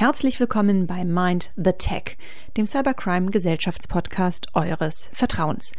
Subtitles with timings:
[0.00, 2.16] Herzlich willkommen bei Mind the Tech,
[2.56, 5.74] dem Cybercrime Gesellschaftspodcast eures Vertrauens.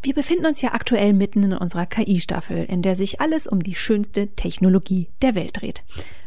[0.00, 3.74] Wir befinden uns ja aktuell mitten in unserer KI-Staffel, in der sich alles um die
[3.74, 5.84] schönste Technologie der Welt dreht.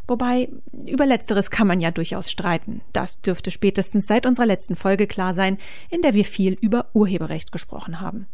[0.07, 0.49] Wobei,
[0.85, 2.81] über letzteres kann man ja durchaus streiten.
[2.93, 5.57] Das dürfte spätestens seit unserer letzten Folge klar sein,
[5.89, 8.27] in der wir viel über Urheberrecht gesprochen haben.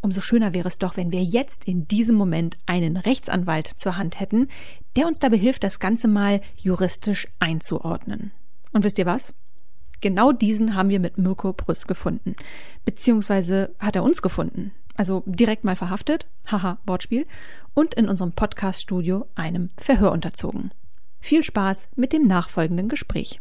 [0.00, 4.20] Umso schöner wäre es doch, wenn wir jetzt in diesem Moment einen Rechtsanwalt zur Hand
[4.20, 4.48] hätten,
[4.98, 8.32] der uns dabei hilft, das Ganze mal juristisch einzuordnen.
[8.72, 9.32] Und wisst ihr was?
[10.00, 12.34] Genau diesen haben wir mit Mirko Brüss gefunden.
[12.84, 14.72] Beziehungsweise hat er uns gefunden.
[14.96, 17.28] Also direkt mal verhaftet, haha, Wortspiel,
[17.74, 20.72] und in unserem Podcast-Studio einem Verhör unterzogen.
[21.20, 23.40] Viel Spaß mit dem nachfolgenden Gespräch.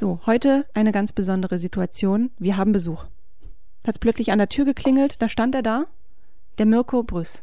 [0.00, 2.30] So, heute eine ganz besondere Situation.
[2.38, 3.04] Wir haben Besuch.
[3.86, 5.84] Hat es plötzlich an der Tür geklingelt, da stand er da,
[6.56, 7.42] der Mirko Brüss.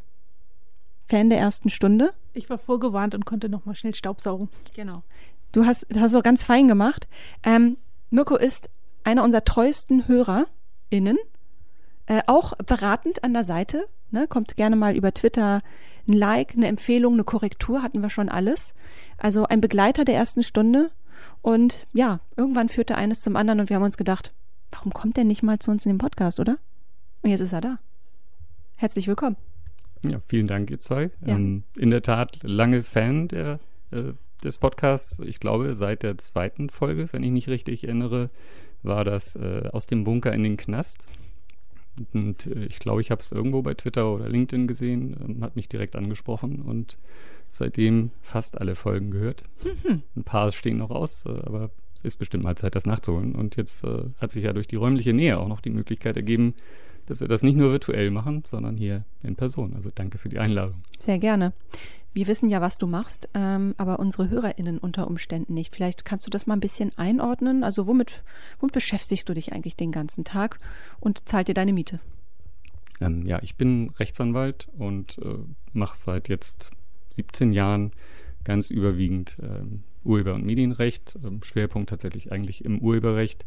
[1.07, 2.15] Fan der ersten Stunde.
[2.33, 4.49] Ich war vorgewarnt und konnte noch mal schnell Staubsaugen.
[4.75, 5.03] Genau.
[5.51, 7.07] Du hast, hast so ganz fein gemacht.
[7.43, 7.77] Ähm,
[8.09, 8.71] Mirko ist
[9.03, 11.19] einer unserer treuesten HörerInnen,
[12.07, 13.87] äh, auch beratend an der Seite.
[14.09, 14.27] Ne?
[14.27, 15.61] Kommt gerne mal über Twitter
[16.07, 18.73] ein Like, eine Empfehlung, eine Korrektur, hatten wir schon alles.
[19.19, 20.89] Also ein Begleiter der ersten Stunde.
[21.41, 24.33] Und ja, irgendwann führte eines zum anderen und wir haben uns gedacht,
[24.71, 26.57] warum kommt der nicht mal zu uns in den Podcast, oder?
[27.21, 27.79] Und jetzt ist er da.
[28.75, 29.37] Herzlich willkommen.
[30.09, 31.09] Ja, vielen Dank, ihr zwei.
[31.25, 31.35] Ja.
[31.35, 33.59] Ähm, in der Tat lange Fan der,
[33.91, 35.19] äh, des Podcasts.
[35.19, 38.29] Ich glaube, seit der zweiten Folge, wenn ich mich richtig erinnere,
[38.83, 41.07] war das äh, aus dem Bunker in den Knast.
[42.13, 45.55] Und äh, ich glaube, ich habe es irgendwo bei Twitter oder LinkedIn gesehen, ähm, hat
[45.55, 46.97] mich direkt angesprochen und
[47.49, 49.43] seitdem fast alle Folgen gehört.
[49.63, 50.03] Mhm.
[50.15, 51.71] Ein paar stehen noch aus, äh, aber
[52.03, 53.35] ist bestimmt mal Zeit, das nachzuholen.
[53.35, 56.53] Und jetzt äh, hat sich ja durch die räumliche Nähe auch noch die Möglichkeit ergeben,
[57.07, 59.73] dass wir das nicht nur virtuell machen, sondern hier in Person.
[59.75, 60.81] Also danke für die Einladung.
[60.99, 61.53] Sehr gerne.
[62.17, 65.75] Wir wissen ja, was du machst, ähm, aber unsere HörerInnen unter Umständen nicht.
[65.75, 67.63] Vielleicht kannst du das mal ein bisschen einordnen.
[67.63, 68.23] Also womit,
[68.59, 70.57] womit beschäftigst du dich eigentlich den ganzen Tag
[70.99, 71.99] und zahlt dir deine Miete?
[73.01, 75.37] Ähm, ja, ich bin Rechtsanwalt und äh,
[75.73, 76.71] mache seit jetzt
[77.11, 77.91] 17 Jahren
[78.43, 81.19] ganz überwiegend ähm, Urheber- und Medienrecht.
[81.23, 83.45] Ähm, Schwerpunkt tatsächlich eigentlich im Urheberrecht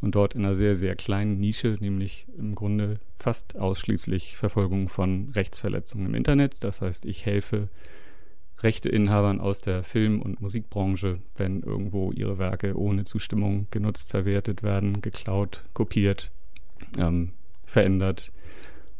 [0.00, 5.30] und dort in einer sehr, sehr kleinen Nische, nämlich im Grunde fast ausschließlich Verfolgung von
[5.36, 6.56] Rechtsverletzungen im Internet.
[6.64, 7.68] Das heißt, ich helfe
[8.62, 15.00] Rechteinhabern aus der Film- und Musikbranche, wenn irgendwo ihre Werke ohne Zustimmung genutzt, verwertet werden,
[15.00, 16.30] geklaut, kopiert,
[16.98, 17.32] ähm,
[17.64, 18.32] verändert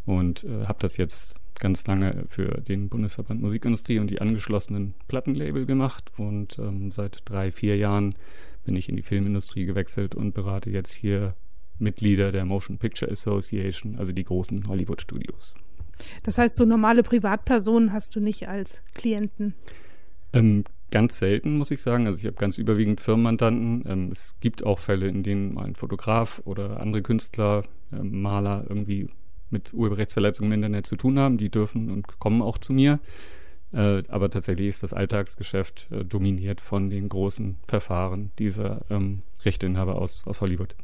[0.06, 5.66] und äh, habe das jetzt ganz lange für den Bundesverband Musikindustrie und die angeschlossenen Plattenlabel
[5.66, 8.14] gemacht und ähm, seit drei, vier Jahren
[8.64, 11.34] bin ich in die Filmindustrie gewechselt und berate jetzt hier
[11.78, 15.54] Mitglieder der Motion Picture Association, also die großen Hollywood-Studios.
[16.22, 19.54] Das heißt, so normale Privatpersonen hast du nicht als Klienten?
[20.32, 22.06] Ähm, ganz selten, muss ich sagen.
[22.06, 23.84] Also ich habe ganz überwiegend Firmenmandanten.
[23.86, 28.64] Ähm, es gibt auch Fälle, in denen mal ein Fotograf oder andere Künstler, äh, Maler
[28.68, 29.08] irgendwie
[29.50, 31.38] mit Urheberrechtsverletzungen im Internet zu tun haben.
[31.38, 33.00] Die dürfen und kommen auch zu mir.
[33.72, 39.96] Äh, aber tatsächlich ist das Alltagsgeschäft äh, dominiert von den großen Verfahren dieser ähm, Rechteinhaber
[39.96, 40.74] aus, aus Hollywood.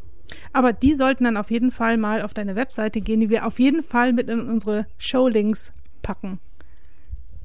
[0.52, 3.58] Aber die sollten dann auf jeden Fall mal auf deine Webseite gehen, die wir auf
[3.58, 6.40] jeden Fall mit in unsere Showlinks packen.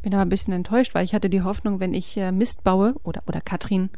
[0.01, 2.95] Bin aber ein bisschen enttäuscht, weil ich hatte die Hoffnung, wenn ich äh, Mist baue,
[3.03, 3.89] oder, oder Katrin,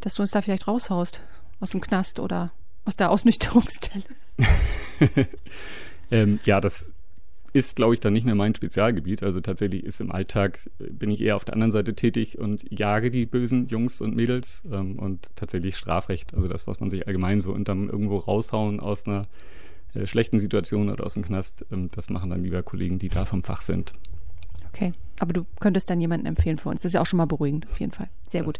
[0.00, 1.20] dass du uns da vielleicht raushaust
[1.60, 2.52] aus dem Knast oder
[2.84, 4.04] aus der Ausnüchterungszelle.
[6.10, 6.92] ähm, ja, das
[7.52, 9.22] ist, glaube ich, dann nicht mehr mein Spezialgebiet.
[9.22, 12.64] Also tatsächlich ist im Alltag, äh, bin ich eher auf der anderen Seite tätig und
[12.70, 17.06] jage die bösen Jungs und Mädels ähm, und tatsächlich Strafrecht, also das, was man sich
[17.06, 19.26] allgemein so unterm irgendwo raushauen aus einer
[19.94, 23.24] äh, schlechten Situation oder aus dem Knast, ähm, das machen dann lieber Kollegen, die da
[23.24, 23.92] vom Fach sind.
[24.68, 26.80] Okay, aber du könntest dann jemanden empfehlen für uns.
[26.82, 28.08] Das ist ja auch schon mal beruhigend, auf jeden Fall.
[28.30, 28.58] Sehr gut.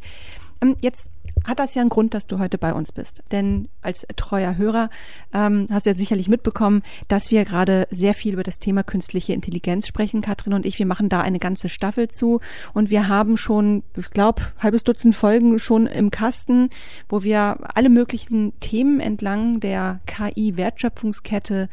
[0.63, 1.11] Ähm, jetzt
[1.45, 3.23] hat das ja einen Grund, dass du heute bei uns bist.
[3.33, 4.91] Denn als treuer Hörer
[5.33, 9.33] ähm, hast du ja sicherlich mitbekommen, dass wir gerade sehr viel über das Thema künstliche
[9.33, 10.79] Intelligenz sprechen, Katrin und ich.
[10.79, 12.41] Wir machen da eine ganze Staffel zu
[12.75, 16.71] und wir haben schon, ich glaube, halbes Dutzend Folgen schon im Kasten,
[17.09, 21.69] wo wir alle möglichen Themen entlang der KI-Wertschöpfungskette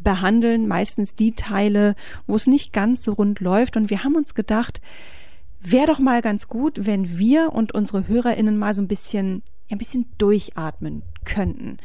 [0.00, 1.94] behandeln, meistens die Teile,
[2.26, 3.78] wo es nicht ganz so rund läuft.
[3.78, 4.82] Und wir haben uns gedacht,
[5.64, 9.78] wäre doch mal ganz gut, wenn wir und unsere HörerInnen mal so ein bisschen ein
[9.78, 11.78] bisschen durchatmen könnten.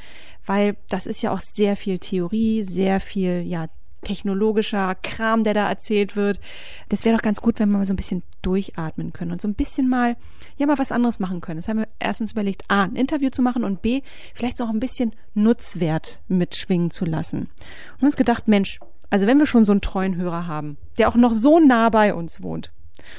[0.46, 3.68] Weil das ist ja auch sehr viel Theorie, sehr viel, ja,
[4.02, 6.40] technologischer Kram, der da erzählt wird.
[6.88, 9.48] Das wäre doch ganz gut, wenn wir mal so ein bisschen durchatmen können und so
[9.48, 10.16] ein bisschen mal,
[10.56, 11.58] ja, mal was anderes machen können.
[11.58, 14.02] Das haben wir erstens überlegt, A, ein Interview zu machen und B,
[14.34, 17.50] vielleicht so auch ein bisschen Nutzwert mitschwingen zu lassen.
[18.00, 18.80] Und uns gedacht, Mensch,
[19.10, 22.14] also wenn wir schon so einen treuen Hörer haben, der auch noch so nah bei
[22.14, 22.72] uns wohnt,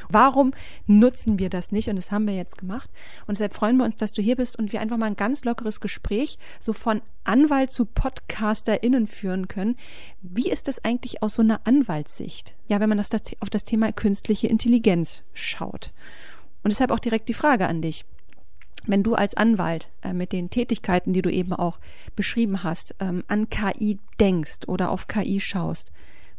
[0.09, 0.53] Warum
[0.87, 1.89] nutzen wir das nicht?
[1.89, 2.91] Und das haben wir jetzt gemacht.
[3.27, 5.45] Und deshalb freuen wir uns, dass du hier bist und wir einfach mal ein ganz
[5.45, 9.77] lockeres Gespräch so von Anwalt zu PodcasterInnen führen können.
[10.23, 12.55] Wie ist das eigentlich aus so einer Anwaltssicht?
[12.69, 13.11] Ja, wenn man das
[13.41, 15.93] auf das Thema künstliche Intelligenz schaut.
[16.63, 18.05] Und deshalb auch direkt die Frage an dich.
[18.87, 21.79] Wenn du als Anwalt äh, mit den Tätigkeiten, die du eben auch
[22.17, 25.93] beschrieben hast, ähm, an KI denkst oder auf KI schaust,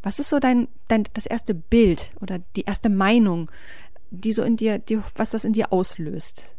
[0.03, 3.51] was ist so dein, dein das erste Bild oder die erste Meinung,
[4.09, 6.53] die so in dir, die, was das in dir auslöst?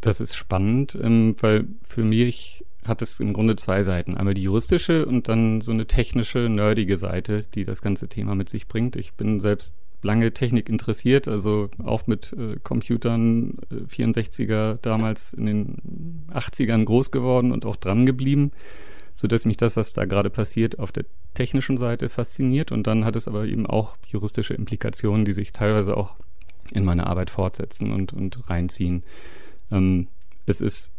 [0.00, 4.16] Das ist spannend, ähm, weil für mich hat es im Grunde zwei Seiten.
[4.16, 8.48] Einmal die juristische und dann so eine technische, nerdige Seite, die das ganze Thema mit
[8.48, 8.94] sich bringt.
[8.94, 15.46] Ich bin selbst lange Technik interessiert, also auch mit äh, Computern, äh, 64er damals in
[15.46, 18.52] den 80ern groß geworden und auch dran geblieben
[19.16, 22.70] so dass mich das, was da gerade passiert, auf der technischen Seite fasziniert.
[22.70, 26.14] Und dann hat es aber eben auch juristische Implikationen, die sich teilweise auch
[26.70, 29.02] in meine Arbeit fortsetzen und, und reinziehen.
[29.72, 30.08] Ähm,
[30.44, 30.92] es ist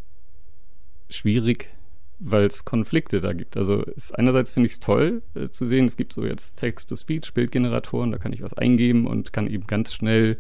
[1.10, 1.70] schwierig,
[2.18, 3.56] weil es Konflikte da gibt.
[3.56, 7.36] Also ist, einerseits finde ich es toll äh, zu sehen, es gibt so jetzt Text-to-Speech,
[7.36, 10.38] Bildgeneratoren, da kann ich was eingeben und kann eben ganz schnell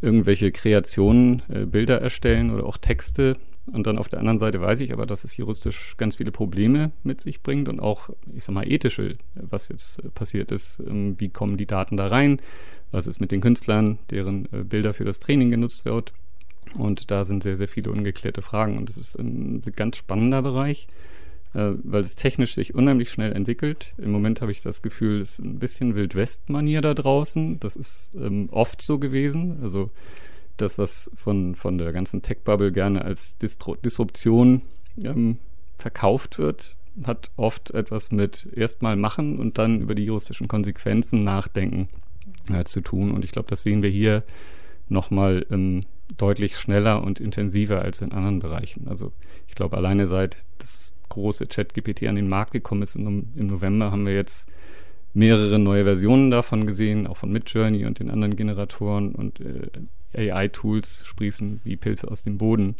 [0.00, 3.36] irgendwelche Kreationen, äh, Bilder erstellen oder auch Texte
[3.70, 6.90] und dann auf der anderen Seite weiß ich aber, dass es juristisch ganz viele Probleme
[7.04, 10.80] mit sich bringt und auch, ich sag mal, ethische, was jetzt äh, passiert ist.
[10.80, 12.40] Ähm, wie kommen die Daten da rein?
[12.90, 16.12] Was ist mit den Künstlern, deren äh, Bilder für das Training genutzt wird?
[16.76, 18.78] Und da sind sehr, sehr viele ungeklärte Fragen.
[18.78, 20.88] Und es ist ein ganz spannender Bereich,
[21.54, 23.94] äh, weil es technisch sich unheimlich schnell entwickelt.
[23.96, 27.60] Im Moment habe ich das Gefühl, es ist ein bisschen Wildwest-Manier da draußen.
[27.60, 29.60] Das ist ähm, oft so gewesen.
[29.62, 29.90] Also
[30.62, 34.62] das, was von, von der ganzen Tech-Bubble gerne als Distro Disruption
[35.02, 35.38] ähm,
[35.76, 41.88] verkauft wird, hat oft etwas mit erstmal machen und dann über die juristischen Konsequenzen nachdenken
[42.52, 43.10] äh, zu tun.
[43.10, 44.22] Und ich glaube, das sehen wir hier
[44.88, 45.82] nochmal ähm,
[46.16, 48.88] deutlich schneller und intensiver als in anderen Bereichen.
[48.88, 49.12] Also
[49.48, 53.90] ich glaube, alleine seit das große ChatGPT an den Markt gekommen ist im, im November,
[53.90, 54.48] haben wir jetzt
[55.14, 59.68] mehrere neue Versionen davon gesehen, auch von Midjourney und den anderen Generatoren und äh,
[60.14, 62.76] AI-Tools sprießen wie Pilze aus dem Boden.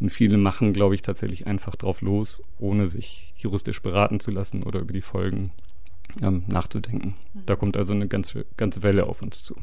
[0.00, 4.62] Und viele machen, glaube ich, tatsächlich einfach drauf los, ohne sich juristisch beraten zu lassen
[4.62, 5.50] oder über die Folgen
[6.22, 7.14] ähm, nachzudenken.
[7.34, 7.42] Mhm.
[7.46, 9.56] Da kommt also eine ganze, ganze Welle auf uns zu.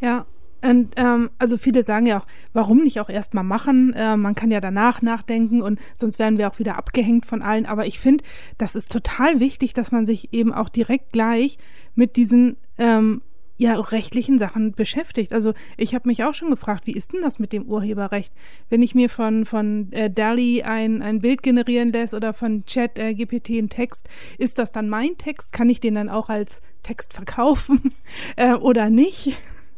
[0.00, 0.26] Ja,
[0.64, 3.94] und ähm, also viele sagen ja auch, warum nicht auch erstmal machen?
[3.94, 7.66] Äh, man kann ja danach nachdenken und sonst werden wir auch wieder abgehängt von allen.
[7.66, 8.22] Aber ich finde,
[8.58, 11.58] das ist total wichtig, dass man sich eben auch direkt gleich
[11.96, 13.22] mit diesen ähm,
[13.62, 15.32] ja rechtlichen Sachen beschäftigt.
[15.32, 18.32] Also ich habe mich auch schon gefragt, wie ist denn das mit dem Urheberrecht?
[18.68, 22.98] Wenn ich mir von, von äh, DALI ein, ein Bild generieren lässt oder von Chat
[22.98, 25.52] äh, GPT einen Text, ist das dann mein Text?
[25.52, 27.92] Kann ich den dann auch als Text verkaufen
[28.36, 29.36] äh, oder nicht?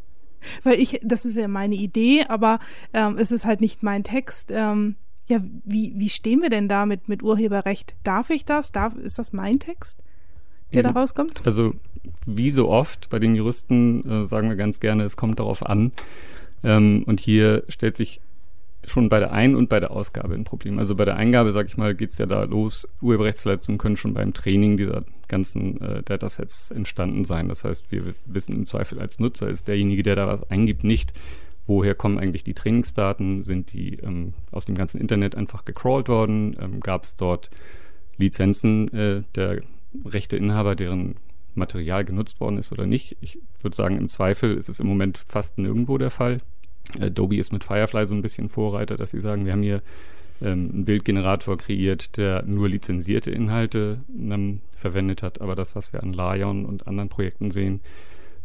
[0.62, 2.58] Weil ich, das wäre meine Idee, aber
[2.92, 4.50] ähm, es ist halt nicht mein Text.
[4.52, 4.96] Ähm,
[5.26, 7.94] ja, wie, wie stehen wir denn da mit, mit Urheberrecht?
[8.04, 8.72] Darf ich das?
[8.72, 10.04] Darf, ist das mein Text,
[10.74, 11.42] der da rauskommt?
[11.44, 11.74] Also,
[12.26, 15.92] wie so oft bei den Juristen äh, sagen wir ganz gerne, es kommt darauf an.
[16.62, 18.20] Ähm, und hier stellt sich
[18.86, 20.78] schon bei der Ein- und bei der Ausgabe ein Problem.
[20.78, 22.88] Also bei der Eingabe, sag ich mal, geht es ja da los.
[23.00, 27.48] Urheberrechtsverletzungen können schon beim Training dieser ganzen äh, Datasets entstanden sein.
[27.48, 31.12] Das heißt, wir wissen im Zweifel als Nutzer ist derjenige, der da was eingibt, nicht,
[31.66, 33.42] woher kommen eigentlich die Trainingsdaten?
[33.42, 36.56] Sind die ähm, aus dem ganzen Internet einfach gecrawlt worden?
[36.60, 37.50] Ähm, Gab es dort
[38.16, 39.60] Lizenzen äh, der
[40.04, 41.16] Rechteinhaber, deren
[41.54, 43.16] Material genutzt worden ist oder nicht?
[43.20, 46.38] Ich würde sagen, im Zweifel ist es im Moment fast nirgendwo der Fall.
[47.00, 49.82] Adobe ist mit Firefly so ein bisschen Vorreiter, dass sie sagen, wir haben hier
[50.42, 55.40] ähm, einen Bildgenerator kreiert, der nur lizenzierte Inhalte ähm, verwendet hat.
[55.40, 57.80] Aber das, was wir an Lion und anderen Projekten sehen,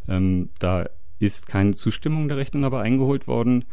[0.08, 0.88] ähm, da
[1.20, 3.66] ist keine Zustimmung der Rechteinhaber eingeholt worden.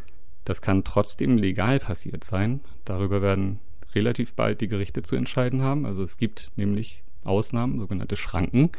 [0.45, 2.61] Das kann trotzdem legal passiert sein.
[2.85, 3.61] Darüber werden
[3.95, 5.87] relativ bald die Gerichte zu entscheiden haben.
[5.87, 8.71] Also es gibt nämlich Ausnahmen, sogenannte Schranken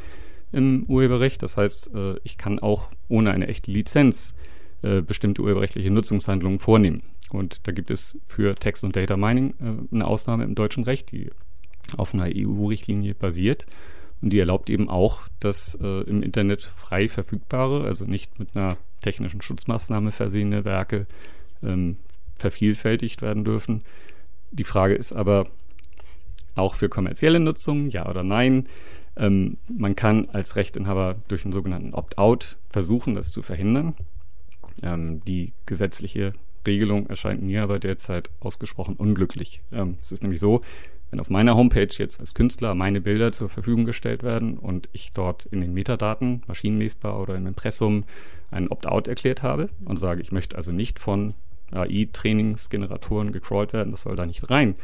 [0.51, 1.43] im Urheberrecht.
[1.43, 4.33] Das heißt, äh, ich kann auch ohne eine echte Lizenz
[4.81, 7.03] äh, bestimmte urheberrechtliche Nutzungshandlungen vornehmen.
[7.29, 11.11] Und da gibt es für Text- und Data Mining äh, eine Ausnahme im deutschen Recht,
[11.11, 11.29] die
[11.95, 13.65] auf einer EU-Richtlinie basiert.
[14.21, 19.43] Und die erlaubt eben auch, dass im Internet frei verfügbare, also nicht mit einer technischen
[19.43, 21.05] Schutzmaßnahme versehene Werke
[21.63, 21.97] ähm,
[22.35, 23.83] vervielfältigt werden dürfen.
[24.51, 25.45] Die Frage ist aber
[26.57, 28.67] auch für kommerzielle Nutzung, ja oder nein.
[29.15, 33.95] Ähm, man kann als Rechteinhaber durch einen sogenannten Opt-out versuchen, das zu verhindern.
[34.83, 36.33] Ähm, die gesetzliche
[36.65, 39.61] Regelung erscheint mir aber derzeit ausgesprochen unglücklich.
[39.71, 40.61] Ähm, es ist nämlich so,
[41.09, 45.13] wenn auf meiner Homepage jetzt als Künstler meine Bilder zur Verfügung gestellt werden und ich
[45.13, 48.03] dort in den Metadaten, maschinenlesbar oder im Impressum,
[48.51, 51.33] einen Opt-out erklärt habe und sage, ich möchte also nicht von
[51.71, 54.75] AI-Trainingsgeneratoren gecrawlt werden, das soll da nicht rein,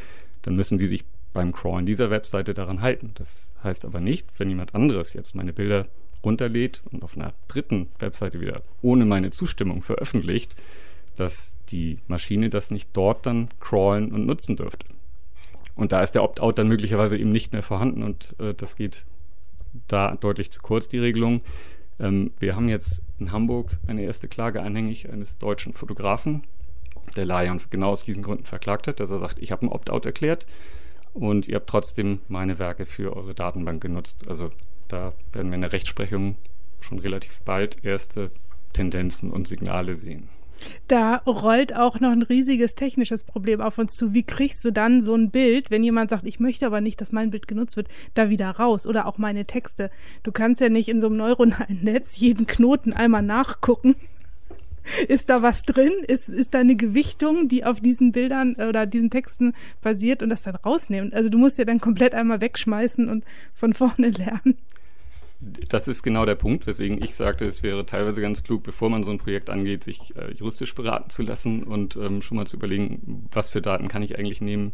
[0.42, 3.12] dann müssen die sich beim Crawlen dieser Webseite daran halten.
[3.16, 5.88] Das heißt aber nicht, wenn jemand anderes jetzt meine Bilder
[6.24, 10.56] runterlädt und auf einer dritten Webseite wieder ohne meine Zustimmung veröffentlicht,
[11.16, 14.86] dass die Maschine das nicht dort dann crawlen und nutzen dürfte.
[15.76, 19.06] Und da ist der Opt-out dann möglicherweise eben nicht mehr vorhanden und äh, das geht
[19.88, 21.42] da deutlich zu kurz, die Regelung.
[22.00, 26.44] Ähm, wir haben jetzt in Hamburg eine erste Klage anhängig eines deutschen Fotografen,
[27.16, 30.06] der Lion genau aus diesen Gründen verklagt hat, dass er sagt, ich habe ein Opt-out
[30.06, 30.46] erklärt
[31.14, 34.28] und ihr habt trotzdem meine Werke für eure Datenbank genutzt.
[34.28, 34.50] Also
[34.88, 36.36] da werden wir in der Rechtsprechung
[36.80, 38.32] schon relativ bald erste
[38.74, 40.30] Tendenzen und Signale sehen.
[40.88, 44.14] Da rollt auch noch ein riesiges technisches Problem auf uns zu.
[44.14, 47.12] Wie kriegst du dann so ein Bild, wenn jemand sagt, ich möchte aber nicht, dass
[47.12, 49.90] mein Bild genutzt wird, da wieder raus oder auch meine Texte?
[50.24, 53.96] Du kannst ja nicht in so einem neuronalen Netz jeden Knoten einmal nachgucken.
[55.08, 55.92] Ist da was drin?
[56.08, 60.44] Ist, ist da eine Gewichtung, die auf diesen Bildern oder diesen Texten basiert und das
[60.44, 61.14] dann rausnehmen?
[61.14, 63.24] Also du musst ja dann komplett einmal wegschmeißen und
[63.54, 64.56] von vorne lernen
[65.70, 69.04] das ist genau der Punkt, weswegen ich sagte, es wäre teilweise ganz klug, bevor man
[69.04, 72.58] so ein Projekt angeht, sich äh, juristisch beraten zu lassen und ähm, schon mal zu
[72.58, 74.72] überlegen, was für Daten kann ich eigentlich nehmen,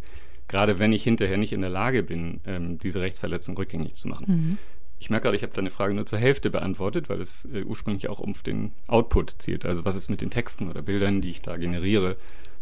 [0.47, 4.25] gerade wenn ich hinterher nicht in der Lage bin, ähm, diese Rechtsverletzung rückgängig zu machen.
[4.27, 4.57] Mhm.
[4.99, 8.09] Ich merke gerade, ich habe deine Frage nur zur Hälfte beantwortet, weil es äh, ursprünglich
[8.09, 9.65] auch um den Output zielt.
[9.65, 12.17] Also was ist mit den Texten oder Bildern, die ich da generiere?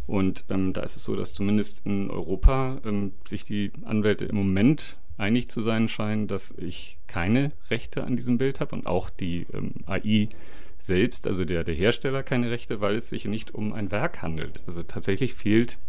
[0.06, 4.36] Und ähm, da ist es so, dass zumindest in Europa ähm, sich die Anwälte im
[4.36, 9.10] Moment einig zu sein scheinen, dass ich keine Rechte an diesem Bild habe und auch
[9.10, 10.30] die ähm, AI
[10.78, 14.62] selbst, also der, der Hersteller, keine Rechte, weil es sich nicht um ein Werk handelt.
[14.68, 15.80] Also tatsächlich fehlt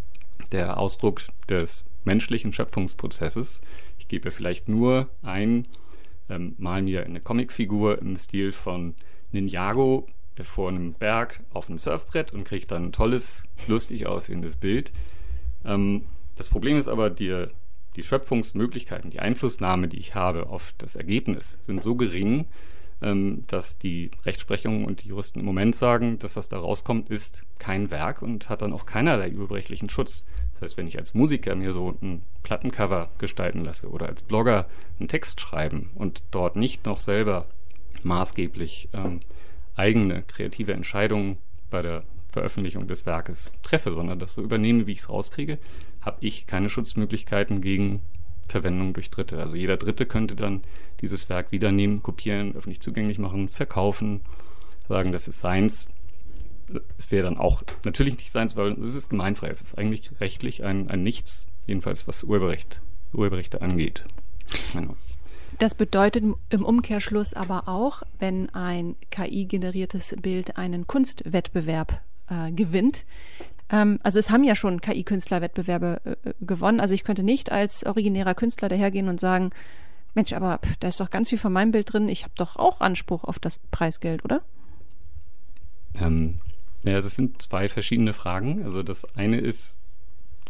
[0.52, 3.60] der Ausdruck des menschlichen Schöpfungsprozesses.
[3.98, 5.66] Ich gebe vielleicht nur ein,
[6.28, 8.94] ähm, mal mir eine Comicfigur im Stil von
[9.32, 10.06] Ninjago
[10.44, 14.92] vor einem Berg auf einem Surfbrett und kriege dann ein tolles, lustig aussehendes Bild.
[15.64, 16.04] Ähm,
[16.36, 17.46] das Problem ist aber, die,
[17.96, 22.46] die Schöpfungsmöglichkeiten, die Einflussnahme, die ich habe auf das Ergebnis, sind so gering,
[23.02, 27.44] ähm, dass die Rechtsprechung und die Juristen im Moment sagen, dass was da rauskommt, ist
[27.58, 30.24] kein Werk und hat dann auch keinerlei überrechtlichen Schutz.
[30.58, 34.66] Das heißt, wenn ich als Musiker mir so ein Plattencover gestalten lasse oder als Blogger
[34.98, 37.46] einen Text schreiben und dort nicht noch selber
[38.02, 39.20] maßgeblich ähm,
[39.76, 41.38] eigene kreative Entscheidungen
[41.70, 45.58] bei der Veröffentlichung des Werkes treffe, sondern das so übernehme, wie ich es rauskriege,
[46.00, 48.02] habe ich keine Schutzmöglichkeiten gegen
[48.48, 49.38] Verwendung durch Dritte.
[49.38, 50.62] Also jeder Dritte könnte dann
[51.00, 54.22] dieses Werk wiedernehmen, kopieren, öffentlich zugänglich machen, verkaufen,
[54.88, 55.88] sagen, das ist seins.
[56.96, 59.48] Es wäre dann auch natürlich nicht seins, weil es ist gemeinfrei.
[59.48, 62.80] Es ist eigentlich rechtlich ein, ein Nichts, jedenfalls was Urheberrecht,
[63.12, 64.04] Urheberrechte angeht.
[64.72, 64.96] Genau.
[65.58, 73.04] Das bedeutet im Umkehrschluss aber auch, wenn ein KI-generiertes Bild einen Kunstwettbewerb äh, gewinnt,
[73.70, 76.80] ähm, also es haben ja schon KI-Künstlerwettbewerbe äh, gewonnen.
[76.80, 79.50] Also ich könnte nicht als originärer Künstler dahergehen und sagen,
[80.14, 82.08] Mensch, aber pff, da ist doch ganz viel von meinem Bild drin.
[82.08, 84.42] Ich habe doch auch Anspruch auf das Preisgeld, oder?
[86.00, 86.40] Ähm,
[86.84, 88.62] ja, das sind zwei verschiedene Fragen.
[88.64, 89.78] Also das eine ist,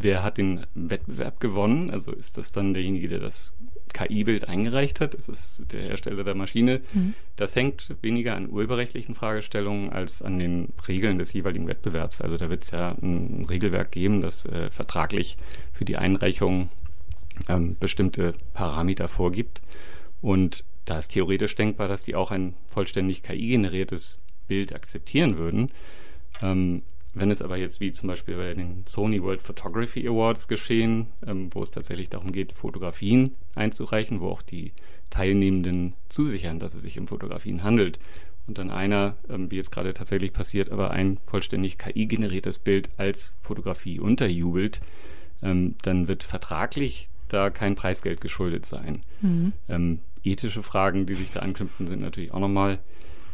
[0.01, 1.91] wer hat den Wettbewerb gewonnen?
[1.91, 3.55] Also ist das dann derjenige, der das
[3.93, 5.15] KI-Bild eingereicht hat?
[5.15, 6.81] Ist es der Hersteller der Maschine?
[6.93, 7.15] Mhm.
[7.37, 12.21] Das hängt weniger an urheberrechtlichen Fragestellungen als an den Regeln des jeweiligen Wettbewerbs.
[12.21, 15.37] Also da wird es ja ein Regelwerk geben, das äh, vertraglich
[15.73, 16.69] für die Einreichung
[17.49, 19.63] ähm, bestimmte Parameter vorgibt.
[20.21, 25.71] Und da ist theoretisch denkbar, dass die auch ein vollständig KI-generiertes Bild akzeptieren würden.
[26.43, 26.83] Ähm,
[27.15, 31.49] wenn es aber jetzt wie zum Beispiel bei den Sony World Photography Awards geschehen, ähm,
[31.53, 34.73] wo es tatsächlich darum geht, Fotografien einzureichen, wo auch die
[35.11, 37.99] Teilnehmenden zusichern, dass es sich um Fotografien handelt,
[38.49, 43.35] und dann einer, ähm, wie jetzt gerade tatsächlich passiert, aber ein vollständig KI-generiertes Bild als
[43.43, 44.81] Fotografie unterjubelt,
[45.43, 49.03] ähm, dann wird vertraglich da kein Preisgeld geschuldet sein.
[49.21, 49.53] Mhm.
[49.69, 52.79] Ähm, ethische Fragen, die sich da anknüpfen, sind natürlich auch nochmal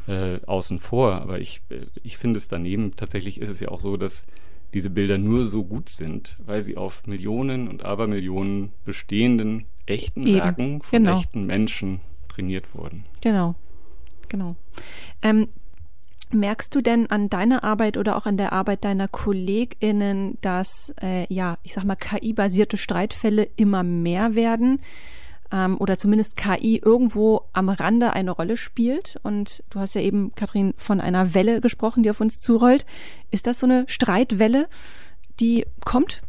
[0.06, 1.14] äh, außen vor.
[1.14, 4.26] Aber ich, äh, ich finde es daneben, tatsächlich ist es ja auch so, dass
[4.73, 10.37] diese Bilder nur so gut sind, weil sie auf Millionen und Abermillionen bestehenden echten Eben.
[10.37, 11.18] Werken von genau.
[11.18, 13.04] echten Menschen trainiert wurden.
[13.20, 13.54] Genau,
[14.28, 14.56] genau.
[15.23, 15.49] Ähm,
[16.34, 21.32] Merkst du denn an deiner Arbeit oder auch an der Arbeit deiner KollegInnen, dass, äh,
[21.32, 24.80] ja, ich sag mal, KI-basierte Streitfälle immer mehr werden?
[25.53, 29.19] Ähm, oder zumindest KI irgendwo am Rande eine Rolle spielt?
[29.23, 32.87] Und du hast ja eben, Kathrin, von einer Welle gesprochen, die auf uns zurollt.
[33.31, 34.69] Ist das so eine Streitwelle,
[35.41, 36.23] die kommt?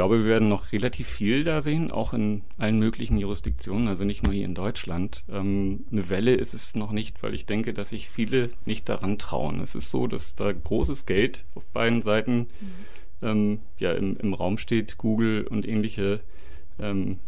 [0.00, 4.22] glaube, wir werden noch relativ viel da sehen, auch in allen möglichen Jurisdiktionen, also nicht
[4.22, 5.24] nur hier in Deutschland.
[5.28, 9.18] Ähm, eine Welle ist es noch nicht, weil ich denke, dass sich viele nicht daran
[9.18, 9.60] trauen.
[9.60, 12.48] Es ist so, dass da großes Geld auf beiden Seiten mhm.
[13.20, 14.96] ähm, ja, im, im, Raum steht.
[14.96, 16.20] Google und ähnliche
[16.78, 17.18] ähm,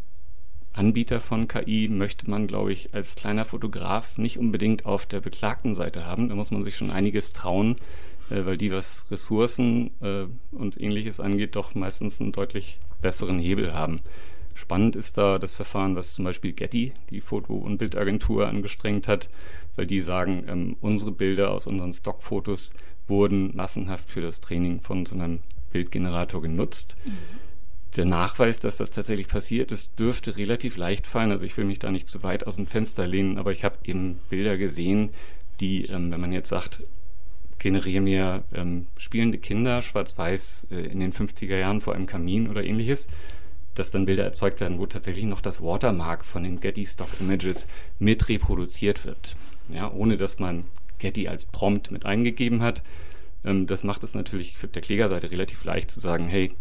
[0.73, 5.75] Anbieter von KI möchte man, glaube ich, als kleiner Fotograf nicht unbedingt auf der beklagten
[5.75, 6.29] Seite haben.
[6.29, 7.77] Da muss man sich schon einiges trauen
[8.33, 13.75] äh, weil die, was Ressourcen äh, und ähnliches angeht, doch meistens einen deutlich besseren Hebel
[13.75, 14.01] haben.
[14.55, 19.31] Spannend ist da das Verfahren, was zum Beispiel Getty, die Foto- und Bildagentur, angestrengt hat,
[19.77, 22.73] weil die sagen, ähm, unsere Bilder aus unseren Stockfotos
[23.09, 25.41] wurden massenhaft für das Training von so einem
[25.73, 26.97] Bildgenerator genutzt.
[27.05, 27.13] Mhm.
[27.97, 31.31] Der Nachweis, dass das tatsächlich passiert ist, dürfte relativ leicht fallen.
[31.31, 33.77] Also ich will mich da nicht zu weit aus dem Fenster lehnen, aber ich habe
[33.85, 35.11] eben Bilder gesehen,
[35.61, 36.83] die, ähm, wenn man jetzt sagt,
[37.59, 42.65] generiere mir ähm, spielende Kinder, schwarz-weiß, äh, in den 50er Jahren vor einem Kamin oder
[42.65, 43.09] ähnliches,
[43.75, 47.67] dass dann Bilder erzeugt werden, wo tatsächlich noch das Watermark von den Getty Stock Images
[47.99, 49.37] mit reproduziert wird.
[49.69, 50.65] Ja, ohne dass man
[50.99, 52.83] Getty als Prompt mit eingegeben hat.
[53.45, 56.53] Ähm, das macht es natürlich für der Klägerseite relativ leicht zu sagen, hey,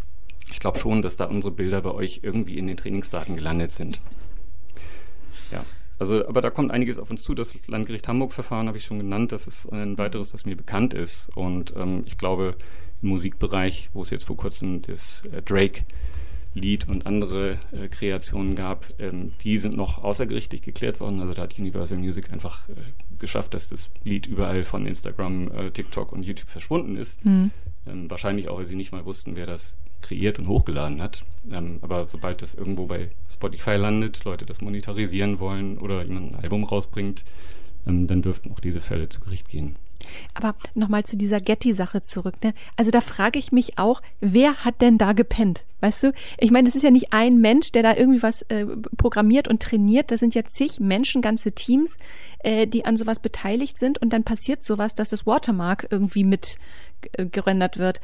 [0.52, 4.02] ich glaube schon, dass da unsere Bilder bei euch irgendwie in den Trainingsdaten gelandet sind.
[5.52, 5.64] Ja,
[6.02, 7.36] also, aber da kommt einiges auf uns zu.
[7.36, 9.32] Das Landgericht Hamburg-Verfahren habe ich schon genannt.
[9.32, 11.30] Das ist ein weiteres, das mir bekannt ist.
[11.36, 12.56] Und ähm, ich glaube,
[13.04, 15.84] im Musikbereich, wo es jetzt vor kurzem das äh, Drake
[16.54, 21.22] Lied und andere äh, Kreationen gab, ähm, die sind noch außergerichtlich geklärt worden.
[21.22, 22.74] Also da hat Universal Music einfach äh,
[23.20, 27.24] geschafft, dass das Lied überall von Instagram, äh, TikTok und YouTube verschwunden ist.
[27.24, 27.52] Mhm.
[27.88, 31.24] Ähm, wahrscheinlich auch, weil sie nicht mal wussten, wer das kreiert und hochgeladen hat.
[31.52, 36.40] Ähm, aber sobald das irgendwo bei Spotify landet, Leute das monetarisieren wollen oder jemand ein
[36.44, 37.24] Album rausbringt,
[37.88, 39.76] ähm, dann dürften auch diese Fälle zu Gericht gehen.
[40.34, 42.44] Aber nochmal zu dieser Getty-Sache zurück.
[42.44, 42.54] Ne?
[42.76, 45.64] Also da frage ich mich auch, wer hat denn da gepennt?
[45.80, 46.14] Weißt du?
[46.38, 48.66] Ich meine, es ist ja nicht ein Mensch, der da irgendwie was äh,
[48.98, 50.12] programmiert und trainiert.
[50.12, 51.98] Das sind ja zig Menschen, ganze Teams,
[52.40, 54.00] äh, die an sowas beteiligt sind.
[54.00, 56.58] Und dann passiert sowas, dass das Watermark irgendwie mit
[57.14, 58.00] äh, gerendert wird.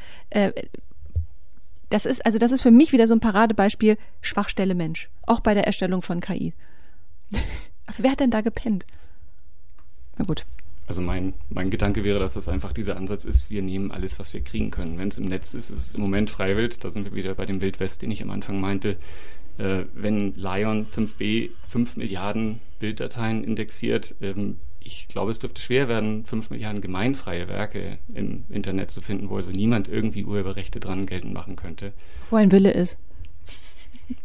[1.89, 5.09] Das ist, also das ist für mich wieder so ein Paradebeispiel Schwachstelle Mensch.
[5.25, 6.53] Auch bei der Erstellung von KI.
[7.97, 8.85] Wer hat denn da gepennt?
[10.17, 10.45] Na gut.
[10.87, 14.33] Also mein, mein Gedanke wäre, dass das einfach dieser Ansatz ist, wir nehmen alles, was
[14.33, 14.97] wir kriegen können.
[14.97, 16.83] Wenn es im Netz ist, ist es im Moment freiwild.
[16.83, 18.97] Da sind wir wieder bei dem Wildwest, den ich am Anfang meinte.
[19.57, 26.25] Äh, wenn Lion 5b 5 Milliarden Bilddateien indexiert, ähm, ich glaube, es dürfte schwer werden,
[26.25, 31.33] 5 Milliarden gemeinfreie Werke im Internet zu finden, wo also niemand irgendwie Urheberrechte dran geltend
[31.33, 31.91] machen könnte.
[32.29, 32.97] Wo ein Wille ist.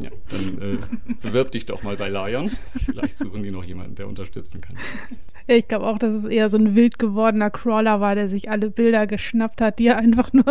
[0.00, 0.78] Ja, dann äh,
[1.22, 2.50] bewirb dich doch mal bei Lion.
[2.84, 4.76] Vielleicht suchen die noch jemanden, der unterstützen kann.
[5.48, 8.50] Ja, ich glaube auch, dass es eher so ein wild gewordener Crawler war, der sich
[8.50, 10.44] alle Bilder geschnappt hat, die er einfach nur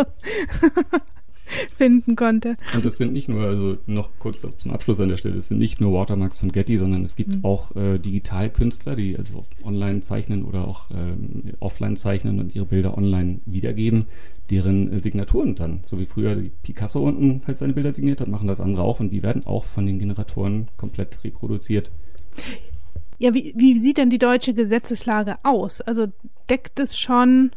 [1.72, 2.56] finden konnte.
[2.74, 5.58] Und es sind nicht nur, also noch kurz zum Abschluss an der Stelle, es sind
[5.58, 7.44] nicht nur Watermarks von Getty, sondern es gibt mhm.
[7.44, 12.96] auch äh, Digitalkünstler, die also online zeichnen oder auch ähm, offline zeichnen und ihre Bilder
[12.96, 14.06] online wiedergeben,
[14.50, 18.28] deren äh, Signaturen dann, so wie früher die Picasso unten halt seine Bilder signiert hat,
[18.28, 21.90] machen das andere auch und die werden auch von den Generatoren komplett reproduziert.
[23.18, 25.80] Ja, wie, wie sieht denn die deutsche Gesetzeslage aus?
[25.80, 26.08] Also
[26.50, 27.52] deckt es schon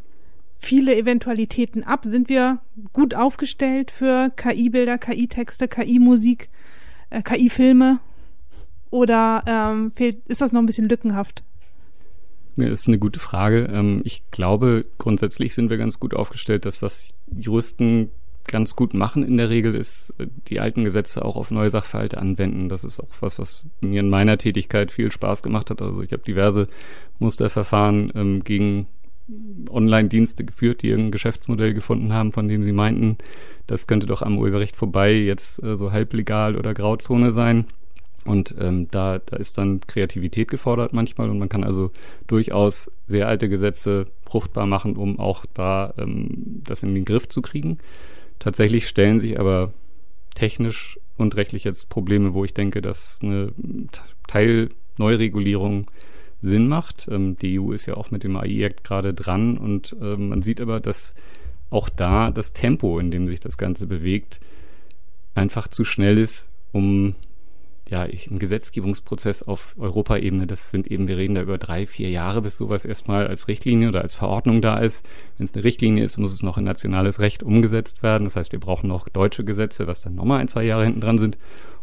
[0.59, 2.01] viele Eventualitäten ab?
[2.03, 2.59] Sind wir
[2.93, 6.49] gut aufgestellt für KI-Bilder, KI-Texte, KI-Musik,
[7.09, 7.99] äh, KI-Filme?
[8.91, 11.43] Oder ähm, fehlt, ist das noch ein bisschen lückenhaft?
[12.57, 13.69] Ja, ist eine gute Frage.
[13.71, 16.65] Ähm, ich glaube, grundsätzlich sind wir ganz gut aufgestellt.
[16.65, 18.09] Das, was Juristen
[18.47, 22.17] ganz gut machen in der Regel, ist äh, die alten Gesetze auch auf neue Sachverhalte
[22.17, 22.67] anwenden.
[22.67, 25.81] Das ist auch was, was mir in meiner Tätigkeit viel Spaß gemacht hat.
[25.81, 26.67] Also ich habe diverse
[27.19, 28.87] Musterverfahren ähm, gegen
[29.69, 33.17] Online-Dienste geführt, die irgendein Geschäftsmodell gefunden haben, von dem sie meinten,
[33.67, 37.65] das könnte doch am Urheberrecht vorbei jetzt äh, so halblegal oder Grauzone sein.
[38.25, 41.91] Und ähm, da, da ist dann Kreativität gefordert manchmal und man kann also
[42.27, 47.41] durchaus sehr alte Gesetze fruchtbar machen, um auch da ähm, das in den Griff zu
[47.41, 47.77] kriegen.
[48.37, 49.73] Tatsächlich stellen sich aber
[50.35, 53.53] technisch und rechtlich jetzt Probleme, wo ich denke, dass eine
[54.27, 55.87] Teil Neuregulierung
[56.41, 57.07] Sinn macht.
[57.11, 60.61] Ähm, die EU ist ja auch mit dem AI-Act gerade dran und ähm, man sieht
[60.61, 61.15] aber, dass
[61.69, 64.39] auch da das Tempo, in dem sich das Ganze bewegt,
[65.35, 67.15] einfach zu schnell ist, um
[67.89, 72.41] ja, ein Gesetzgebungsprozess auf Europaebene, das sind eben, wir reden da über drei, vier Jahre,
[72.41, 75.03] bis sowas erstmal als Richtlinie oder als Verordnung da ist.
[75.37, 78.25] Wenn es eine Richtlinie ist, muss es noch in nationales Recht umgesetzt werden.
[78.25, 81.17] Das heißt, wir brauchen noch deutsche Gesetze, was dann nochmal ein, zwei Jahre hinten dran
[81.17, 81.37] sind.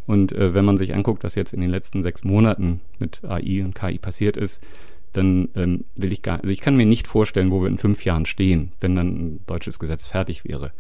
[0.07, 3.65] Und äh, wenn man sich anguckt, was jetzt in den letzten sechs Monaten mit AI
[3.65, 4.63] und KI passiert ist,
[5.13, 8.05] dann ähm, will ich gar, also ich kann mir nicht vorstellen, wo wir in fünf
[8.05, 10.73] Jahren stehen, wenn dann ein deutsches Gesetz fertig wäre.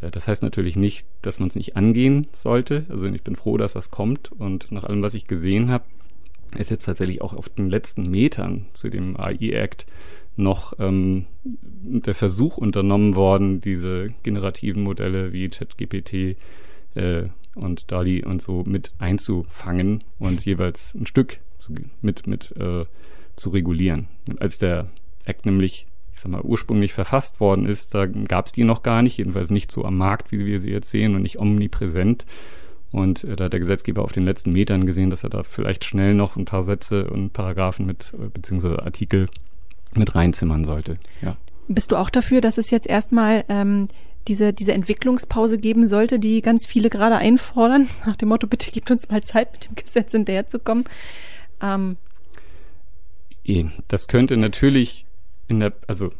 [0.00, 2.86] Äh, das heißt natürlich nicht, dass man es nicht angehen sollte.
[2.88, 5.84] Also ich bin froh, dass was kommt und nach allem, was ich gesehen habe,
[6.56, 9.86] ist jetzt tatsächlich auch auf den letzten Metern zu dem AI-Act
[10.36, 16.36] noch ähm, der Versuch unternommen worden, diese generativen Modelle wie ChatGPT
[16.94, 22.84] äh, und DALI und so mit einzufangen und jeweils ein Stück zu, mit, mit äh,
[23.36, 24.08] zu regulieren.
[24.38, 24.88] Als der
[25.24, 29.02] Act nämlich, ich sag mal, ursprünglich verfasst worden ist, da gab es die noch gar
[29.02, 32.26] nicht, jedenfalls nicht so am Markt, wie wir sie jetzt sehen und nicht omnipräsent.
[32.92, 35.84] Und äh, da hat der Gesetzgeber auf den letzten Metern gesehen, dass er da vielleicht
[35.84, 39.26] schnell noch ein paar Sätze und Paragraphen mit, äh, beziehungsweise Artikel
[39.94, 40.98] mit reinzimmern sollte.
[41.20, 41.36] Ja.
[41.66, 43.88] Bist du auch dafür, dass es jetzt erstmal ähm,
[44.28, 48.90] diese, diese Entwicklungspause geben sollte, die ganz viele gerade einfordern, nach dem Motto, bitte gebt
[48.90, 50.84] uns mal Zeit, mit dem Gesetz hinterherzukommen.
[51.62, 51.96] Ähm.
[53.88, 55.04] Das könnte natürlich
[55.48, 56.10] in der, also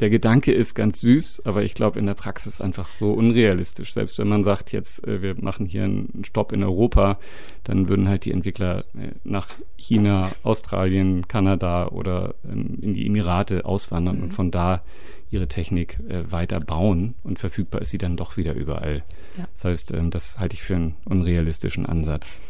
[0.00, 3.94] der Gedanke ist ganz süß, aber ich glaube in der Praxis einfach so unrealistisch.
[3.94, 7.18] Selbst wenn man sagt, jetzt äh, wir machen hier einen Stopp in Europa,
[7.62, 13.64] dann würden halt die Entwickler äh, nach China, Australien, Kanada oder ähm, in die Emirate
[13.64, 14.22] auswandern mhm.
[14.24, 14.82] und von da
[15.30, 19.02] ihre Technik äh, weiter bauen und verfügbar ist sie dann doch wieder überall.
[19.36, 19.48] Ja.
[19.52, 22.40] Das heißt, ähm, das halte ich für einen unrealistischen Ansatz.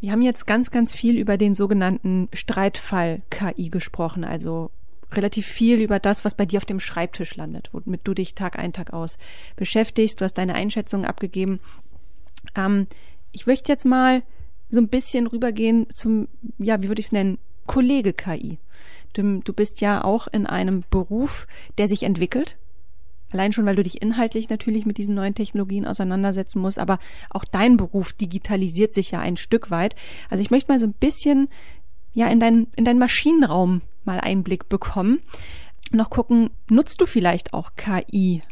[0.00, 4.70] Wir haben jetzt ganz, ganz viel über den sogenannten Streitfall KI gesprochen, also
[5.12, 8.58] relativ viel über das, was bei dir auf dem Schreibtisch landet, womit du dich Tag
[8.58, 9.18] ein, Tag aus
[9.56, 10.20] beschäftigst.
[10.20, 11.60] Du hast deine Einschätzungen abgegeben.
[12.56, 12.86] Ähm,
[13.32, 14.22] ich möchte jetzt mal
[14.70, 18.58] so ein bisschen rübergehen zum, ja, wie würde ich es nennen, Kollege KI.
[19.12, 21.46] Du, bist ja auch in einem Beruf,
[21.78, 22.56] der sich entwickelt.
[23.32, 26.98] Allein schon, weil du dich inhaltlich natürlich mit diesen neuen Technologien auseinandersetzen musst, aber
[27.30, 29.94] auch dein Beruf digitalisiert sich ja ein Stück weit.
[30.30, 31.48] Also ich möchte mal so ein bisschen
[32.12, 35.20] ja in deinen in deinen Maschinenraum mal Einblick bekommen.
[35.92, 38.42] Noch gucken, nutzt du vielleicht auch KI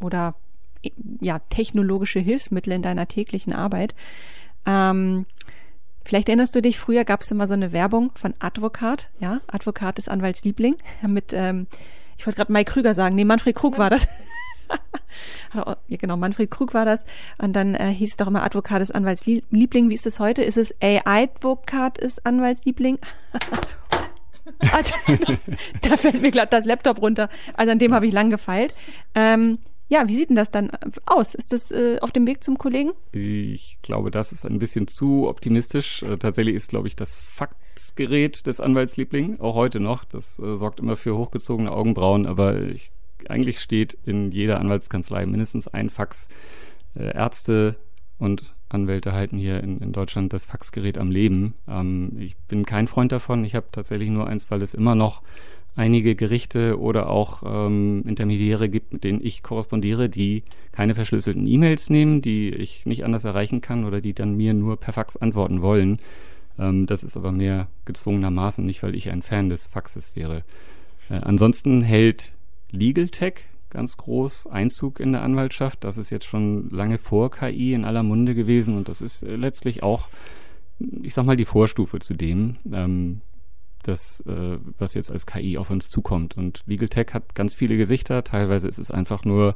[0.00, 0.34] oder
[1.20, 3.94] ja, technologische Hilfsmittel in deiner täglichen Arbeit?
[4.66, 5.26] Ähm,
[6.04, 9.98] vielleicht erinnerst du dich, früher gab es immer so eine Werbung von Advokat, ja, Advokat
[9.98, 11.66] ist Anwaltsliebling, mit, ähm,
[12.16, 13.78] ich wollte gerade Mike Krüger sagen, nee, Manfred Krug ja.
[13.78, 14.06] war das.
[15.54, 17.04] ja, genau, Manfred Krug war das.
[17.38, 19.90] Und dann äh, hieß es doch immer, Advokat ist Anwaltsliebling.
[19.90, 20.42] Wie ist es heute?
[20.42, 22.98] Ist es AI-Advokat ist Anwaltsliebling?
[25.82, 27.28] da fällt mir glatt das Laptop runter.
[27.54, 28.74] Also an dem habe ich lang gefeilt.
[29.14, 30.70] Ähm, ja, wie sieht denn das dann
[31.06, 31.34] aus?
[31.34, 32.92] Ist das äh, auf dem Weg zum Kollegen?
[33.12, 36.02] Ich glaube, das ist ein bisschen zu optimistisch.
[36.02, 40.04] Äh, tatsächlich ist, glaube ich, das Faxgerät des Anwaltsliebling, auch heute noch.
[40.04, 42.92] Das äh, sorgt immer für hochgezogene Augenbrauen, aber ich,
[43.28, 46.28] eigentlich steht in jeder Anwaltskanzlei mindestens ein Fax.
[46.96, 47.76] Äh, Ärzte
[48.18, 51.54] und Anwälte halten hier in, in Deutschland das Faxgerät am Leben.
[51.68, 53.44] Ähm, ich bin kein Freund davon.
[53.44, 55.22] Ich habe tatsächlich nur eins, weil es immer noch
[55.76, 61.90] einige Gerichte oder auch ähm, Intermediäre gibt, mit denen ich korrespondiere, die keine verschlüsselten E-Mails
[61.90, 65.62] nehmen, die ich nicht anders erreichen kann oder die dann mir nur per Fax antworten
[65.62, 65.98] wollen.
[66.58, 70.44] Ähm, das ist aber mehr gezwungenermaßen nicht, weil ich ein Fan des Faxes wäre.
[71.10, 72.32] Äh, ansonsten hält
[72.70, 75.82] Legal Tech ganz groß Einzug in der Anwaltschaft.
[75.82, 79.36] Das ist jetzt schon lange vor KI in aller Munde gewesen und das ist äh,
[79.36, 80.08] letztlich auch,
[81.02, 83.20] ich sag mal, die Vorstufe zu dem, ähm,
[83.88, 86.36] das, äh, was jetzt als KI auf uns zukommt.
[86.36, 88.24] Und Legal Tech hat ganz viele Gesichter.
[88.24, 89.54] Teilweise ist es einfach nur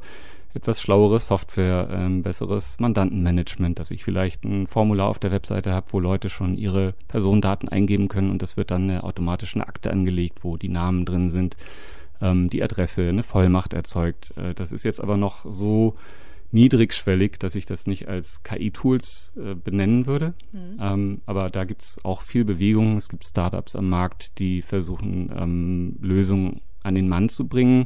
[0.53, 5.93] etwas schlauere Software, ähm, besseres Mandantenmanagement, dass ich vielleicht ein Formular auf der Webseite habe,
[5.93, 10.39] wo Leute schon ihre Personendaten eingeben können und das wird dann eine automatische Akte angelegt,
[10.43, 11.55] wo die Namen drin sind
[12.21, 14.33] ähm, die Adresse, eine Vollmacht erzeugt.
[14.37, 15.95] Äh, das ist jetzt aber noch so
[16.51, 20.33] niedrigschwellig, dass ich das nicht als KI-Tools äh, benennen würde.
[20.51, 20.77] Mhm.
[20.79, 22.97] Ähm, aber da gibt es auch viel Bewegung.
[22.97, 27.85] Es gibt Startups am Markt, die versuchen, ähm, Lösungen an den Mann zu bringen.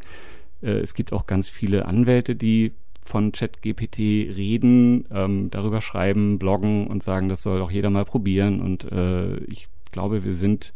[0.62, 2.72] Äh, es gibt auch ganz viele Anwälte, die
[3.06, 8.62] von ChatGPT reden, ähm, darüber schreiben, bloggen und sagen, das soll auch jeder mal probieren.
[8.62, 10.74] Und äh, ich glaube, wir sind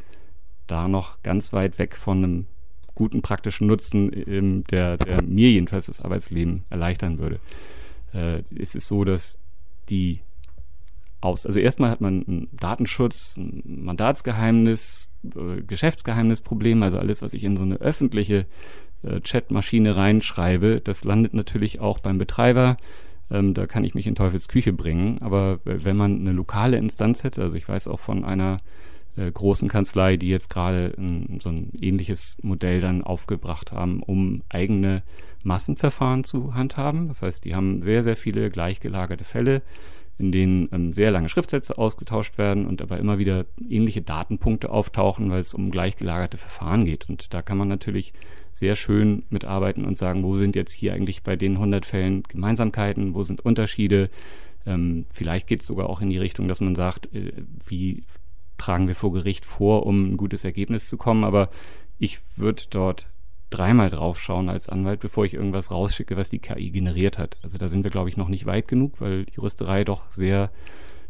[0.68, 2.46] da noch ganz weit weg von einem
[2.96, 7.40] guten praktischen Nutzen, ähm, der, der mir jedenfalls das Arbeitsleben erleichtern würde.
[8.14, 9.38] Äh, es ist so, dass
[9.90, 10.22] die
[11.20, 17.44] aus, also erstmal hat man einen Datenschutz, ein Mandatsgeheimnis, äh, Geschäftsgeheimnisproblem, also alles, was ich
[17.44, 18.46] in so eine öffentliche
[19.04, 22.78] äh, Chatmaschine reinschreibe, das landet natürlich auch beim Betreiber
[23.30, 25.18] Ähm, da kann ich mich in Teufels Küche bringen.
[25.22, 28.60] Aber äh, wenn man eine lokale Instanz hätte, also ich weiß auch von einer
[29.18, 34.44] äh, großen Kanzlei, die jetzt gerade ein, so ein ähnliches Modell dann aufgebracht haben, um
[34.50, 35.04] eigene
[35.44, 37.08] Massenverfahren zu handhaben.
[37.08, 39.64] Das heißt, die haben sehr, sehr viele gleichgelagerte Fälle,
[40.20, 45.30] in denen ähm, sehr lange Schriftsätze ausgetauscht werden und aber immer wieder ähnliche Datenpunkte auftauchen,
[45.30, 47.10] weil es um gleichgelagerte Verfahren geht.
[47.10, 48.14] Und da kann man natürlich
[48.52, 53.14] sehr schön mitarbeiten und sagen, wo sind jetzt hier eigentlich bei den 100 Fällen Gemeinsamkeiten,
[53.14, 54.10] wo sind Unterschiede.
[54.66, 57.32] Ähm, vielleicht geht es sogar auch in die Richtung, dass man sagt, äh,
[57.68, 58.04] wie
[58.58, 61.24] tragen wir vor Gericht vor, um ein gutes Ergebnis zu kommen.
[61.24, 61.50] Aber
[62.00, 63.08] ich würde dort
[63.50, 67.38] dreimal draufschauen als Anwalt, bevor ich irgendwas rausschicke, was die KI generiert hat.
[67.42, 70.52] Also da sind wir, glaube ich, noch nicht weit genug, weil Juristerei doch sehr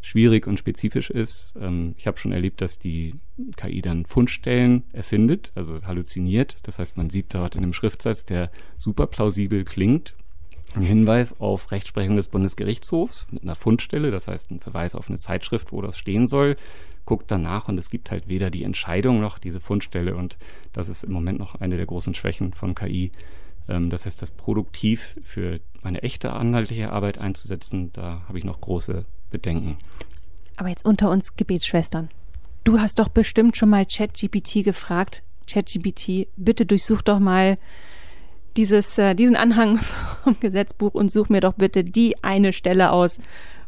[0.01, 1.55] schwierig und spezifisch ist.
[1.59, 3.15] Ähm, ich habe schon erlebt, dass die
[3.55, 6.57] KI dann Fundstellen erfindet, also halluziniert.
[6.63, 10.15] Das heißt, man sieht dort in einem Schriftsatz, der super plausibel klingt,
[10.75, 15.17] einen Hinweis auf Rechtsprechung des Bundesgerichtshofs mit einer Fundstelle, das heißt ein Verweis auf eine
[15.17, 16.55] Zeitschrift, wo das stehen soll
[17.07, 20.37] guckt danach und es gibt halt weder die Entscheidung noch diese Fundstelle und
[20.73, 23.11] das ist im Moment noch eine der großen Schwächen von KI.
[23.67, 28.61] Ähm, das heißt, das produktiv für meine echte anwaltliche Arbeit einzusetzen, da habe ich noch
[28.61, 29.77] große Bedenken.
[30.57, 32.09] Aber jetzt unter uns Gebetsschwestern.
[32.63, 35.23] Du hast doch bestimmt schon mal ChatGPT gefragt.
[35.49, 37.57] ChatGPT, bitte durchsuch doch mal
[38.57, 39.79] dieses, äh, diesen Anhang
[40.27, 43.21] vom Gesetzbuch und such mir doch bitte die eine Stelle aus,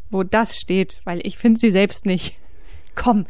[0.09, 2.35] wo das steht, weil ich finde sie selbst nicht.
[2.95, 3.27] Komm,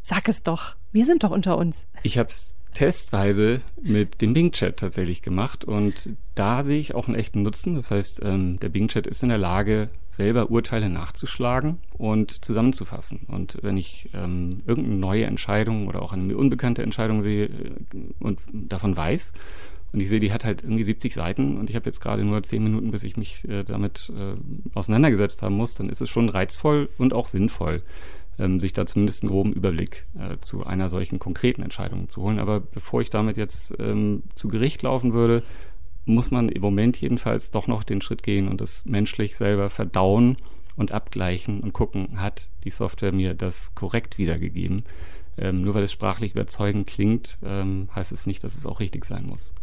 [0.00, 0.76] sag es doch.
[0.90, 1.86] Wir sind doch unter uns.
[2.02, 7.18] Ich habe es testweise mit dem Bing-Chat tatsächlich gemacht und da sehe ich auch einen
[7.18, 7.74] echten Nutzen.
[7.74, 13.26] Das heißt, ähm, der Bing-Chat ist in der Lage, selber Urteile nachzuschlagen und zusammenzufassen.
[13.26, 17.50] Und wenn ich ähm, irgendeine neue Entscheidung oder auch eine mir unbekannte Entscheidung sehe äh,
[18.20, 19.32] und davon weiß,
[19.92, 22.42] und ich sehe, die hat halt irgendwie 70 Seiten und ich habe jetzt gerade nur
[22.42, 24.34] 10 Minuten, bis ich mich äh, damit äh,
[24.74, 27.82] auseinandergesetzt haben muss, dann ist es schon reizvoll und auch sinnvoll,
[28.38, 32.38] ähm, sich da zumindest einen groben Überblick äh, zu einer solchen konkreten Entscheidung zu holen.
[32.38, 35.42] Aber bevor ich damit jetzt ähm, zu Gericht laufen würde,
[36.04, 40.36] muss man im Moment jedenfalls doch noch den Schritt gehen und das menschlich selber verdauen
[40.76, 44.84] und abgleichen und gucken, hat die Software mir das korrekt wiedergegeben.
[45.36, 49.04] Ähm, nur weil es sprachlich überzeugend klingt, ähm, heißt es nicht, dass es auch richtig
[49.04, 49.54] sein muss.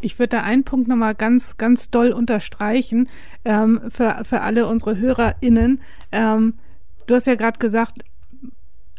[0.00, 3.08] Ich würde da einen Punkt nochmal ganz, ganz doll unterstreichen
[3.44, 5.80] ähm, für, für alle unsere HörerInnen.
[6.10, 6.54] Ähm,
[7.06, 8.04] du hast ja gerade gesagt,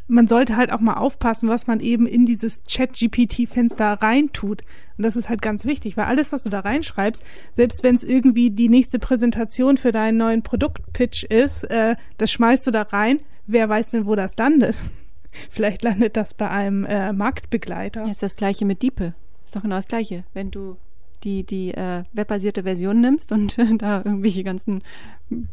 [0.07, 4.61] man sollte halt auch mal aufpassen, was man eben in dieses Chat-GPT-Fenster reintut.
[4.97, 8.03] Und das ist halt ganz wichtig, weil alles, was du da reinschreibst, selbst wenn es
[8.03, 13.19] irgendwie die nächste Präsentation für deinen neuen Produktpitch ist, äh, das schmeißt du da rein.
[13.47, 14.77] Wer weiß denn, wo das landet?
[15.49, 18.05] Vielleicht landet das bei einem äh, Marktbegleiter.
[18.05, 19.15] Ja, ist das gleiche mit DeepL.
[19.45, 20.23] Ist doch genau das gleiche.
[20.33, 20.77] Wenn du
[21.23, 24.83] die, die äh, webbasierte Version nimmst und äh, da irgendwelche ganzen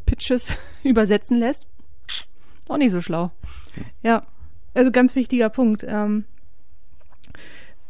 [0.07, 1.67] Pitches übersetzen lässt,
[2.69, 3.31] auch nicht so schlau.
[4.03, 4.23] Ja,
[4.75, 5.85] also ganz wichtiger Punkt.
[5.87, 6.25] Ähm,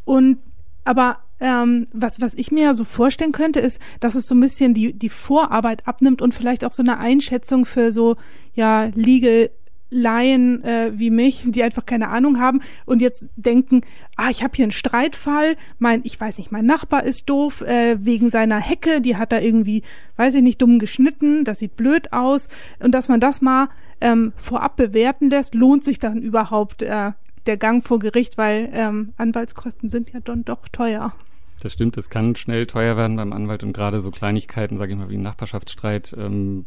[0.04, 0.38] und
[0.84, 4.40] aber ähm, was, was ich mir ja so vorstellen könnte, ist, dass es so ein
[4.40, 8.16] bisschen die, die Vorarbeit abnimmt und vielleicht auch so eine Einschätzung für so,
[8.54, 9.50] ja, Legal
[9.90, 13.82] Laien äh, wie mich, die einfach keine Ahnung haben und jetzt denken,
[14.16, 17.96] ah, ich habe hier einen Streitfall, mein, ich weiß nicht, mein Nachbar ist doof äh,
[18.04, 19.82] wegen seiner Hecke, die hat da irgendwie,
[20.16, 22.48] weiß ich nicht, dumm geschnitten, das sieht blöd aus
[22.78, 23.68] und dass man das mal
[24.00, 27.12] ähm, vorab bewerten lässt, lohnt sich dann überhaupt äh,
[27.46, 31.14] der Gang vor Gericht, weil ähm, Anwaltskosten sind ja dann doch teuer.
[31.60, 34.98] Das stimmt, es kann schnell teuer werden beim Anwalt und gerade so Kleinigkeiten, sage ich
[34.98, 36.64] mal, wie ein Nachbarschaftsstreit, ähm,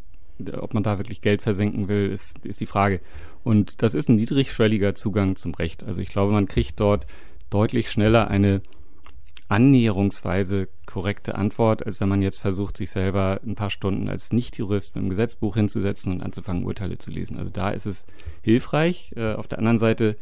[0.59, 3.01] ob man da wirklich Geld versenken will, ist, ist die Frage.
[3.43, 5.83] Und das ist ein niedrigschwelliger Zugang zum Recht.
[5.83, 7.05] Also ich glaube, man kriegt dort
[7.49, 8.61] deutlich schneller eine
[9.49, 14.95] annäherungsweise korrekte Antwort, als wenn man jetzt versucht, sich selber ein paar Stunden als Nichtjurist
[14.95, 17.37] mit dem Gesetzbuch hinzusetzen und anzufangen, Urteile zu lesen.
[17.37, 18.05] Also da ist es
[18.41, 19.11] hilfreich.
[19.15, 20.17] Äh, auf der anderen Seite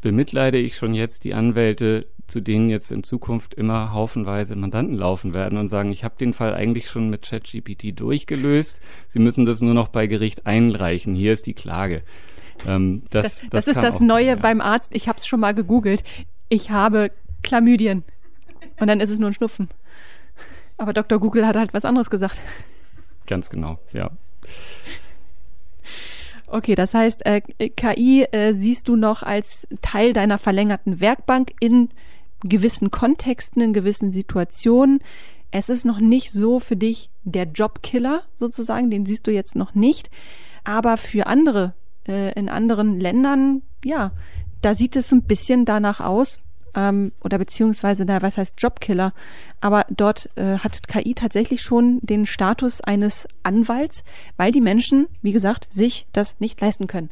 [0.00, 5.34] bemitleide ich schon jetzt die Anwälte, zu denen jetzt in Zukunft immer haufenweise Mandanten laufen
[5.34, 8.80] werden und sagen, ich habe den Fall eigentlich schon mit ChatGPT durchgelöst.
[9.08, 11.14] Sie müssen das nur noch bei Gericht einreichen.
[11.14, 12.02] Hier ist die Klage.
[12.66, 14.34] Ähm, das, das, das, ist das Neue ja.
[14.36, 14.94] beim Arzt.
[14.94, 16.04] Ich habe es schon mal gegoogelt.
[16.48, 17.10] Ich habe
[17.42, 18.04] Chlamydien.
[18.78, 19.68] Und dann ist es nur ein Schnupfen.
[20.76, 21.18] Aber Dr.
[21.18, 22.40] Google hat halt was anderes gesagt.
[23.26, 24.10] Ganz genau, ja.
[26.52, 31.90] Okay, das heißt, äh, KI äh, siehst du noch als Teil deiner verlängerten Werkbank in
[32.42, 34.98] gewissen Kontexten, in gewissen Situationen.
[35.52, 39.74] Es ist noch nicht so für dich der Jobkiller sozusagen, den siehst du jetzt noch
[39.74, 40.10] nicht.
[40.64, 41.74] Aber für andere
[42.08, 44.10] äh, in anderen Ländern, ja,
[44.60, 46.40] da sieht es ein bisschen danach aus,
[46.74, 49.12] ähm, oder beziehungsweise, na, was heißt Jobkiller,
[49.60, 54.04] aber dort äh, hat KI tatsächlich schon den Status eines Anwalts,
[54.36, 57.10] weil die Menschen, wie gesagt, sich das nicht leisten können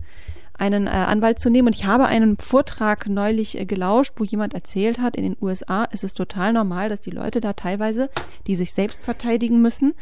[0.58, 1.68] einen äh, Anwalt zu nehmen.
[1.68, 5.84] Und ich habe einen Vortrag neulich äh, gelauscht, wo jemand erzählt hat, in den USA
[5.84, 8.10] ist es total normal, dass die Leute da teilweise,
[8.46, 9.94] die sich selbst verteidigen müssen,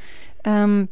[0.44, 0.88] ähm,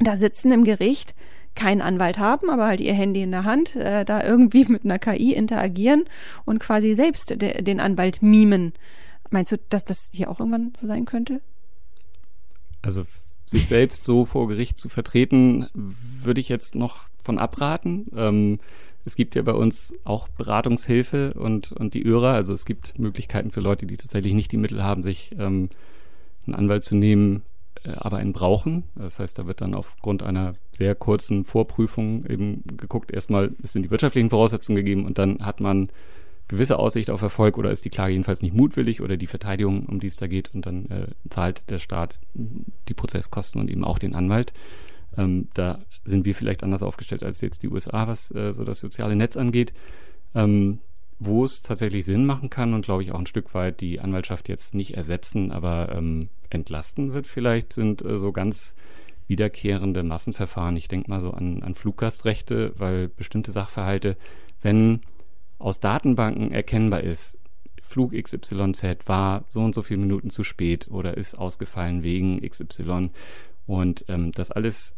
[0.00, 1.14] da sitzen im Gericht
[1.56, 4.98] keinen Anwalt haben, aber halt ihr Handy in der Hand, äh, da irgendwie mit einer
[4.98, 6.04] KI interagieren
[6.44, 8.72] und quasi selbst de den Anwalt mimen.
[9.30, 11.40] Meinst du, dass das hier auch irgendwann so sein könnte?
[12.82, 13.04] Also
[13.46, 18.06] sich selbst so vor Gericht zu vertreten, würde ich jetzt noch von abraten.
[18.14, 18.60] Ähm,
[19.04, 23.52] es gibt ja bei uns auch Beratungshilfe und, und die ÖRA, also es gibt Möglichkeiten
[23.52, 25.68] für Leute, die tatsächlich nicht die Mittel haben, sich ähm,
[26.46, 27.42] einen Anwalt zu nehmen,
[27.94, 28.84] aber einen brauchen.
[28.94, 33.90] Das heißt, da wird dann aufgrund einer sehr kurzen Vorprüfung eben geguckt, erstmal sind die
[33.90, 35.88] wirtschaftlichen Voraussetzungen gegeben und dann hat man
[36.48, 40.00] gewisse Aussicht auf Erfolg oder ist die Klage jedenfalls nicht mutwillig oder die Verteidigung, um
[40.00, 43.98] die es da geht und dann äh, zahlt der Staat die Prozesskosten und eben auch
[43.98, 44.52] den Anwalt.
[45.16, 48.78] Ähm, da sind wir vielleicht anders aufgestellt als jetzt die USA, was äh, so das
[48.80, 49.72] soziale Netz angeht.
[50.34, 50.78] Ähm,
[51.18, 54.48] wo es tatsächlich Sinn machen kann und glaube ich auch ein Stück weit die Anwaltschaft
[54.48, 58.76] jetzt nicht ersetzen, aber ähm, entlasten wird vielleicht, sind äh, so ganz
[59.26, 60.76] wiederkehrende Massenverfahren.
[60.76, 64.16] Ich denke mal so an, an Fluggastrechte, weil bestimmte Sachverhalte,
[64.62, 65.00] wenn
[65.58, 67.38] aus Datenbanken erkennbar ist,
[67.80, 73.10] Flug XYZ war so und so viele Minuten zu spät oder ist ausgefallen wegen XY
[73.66, 74.96] und ähm, das alles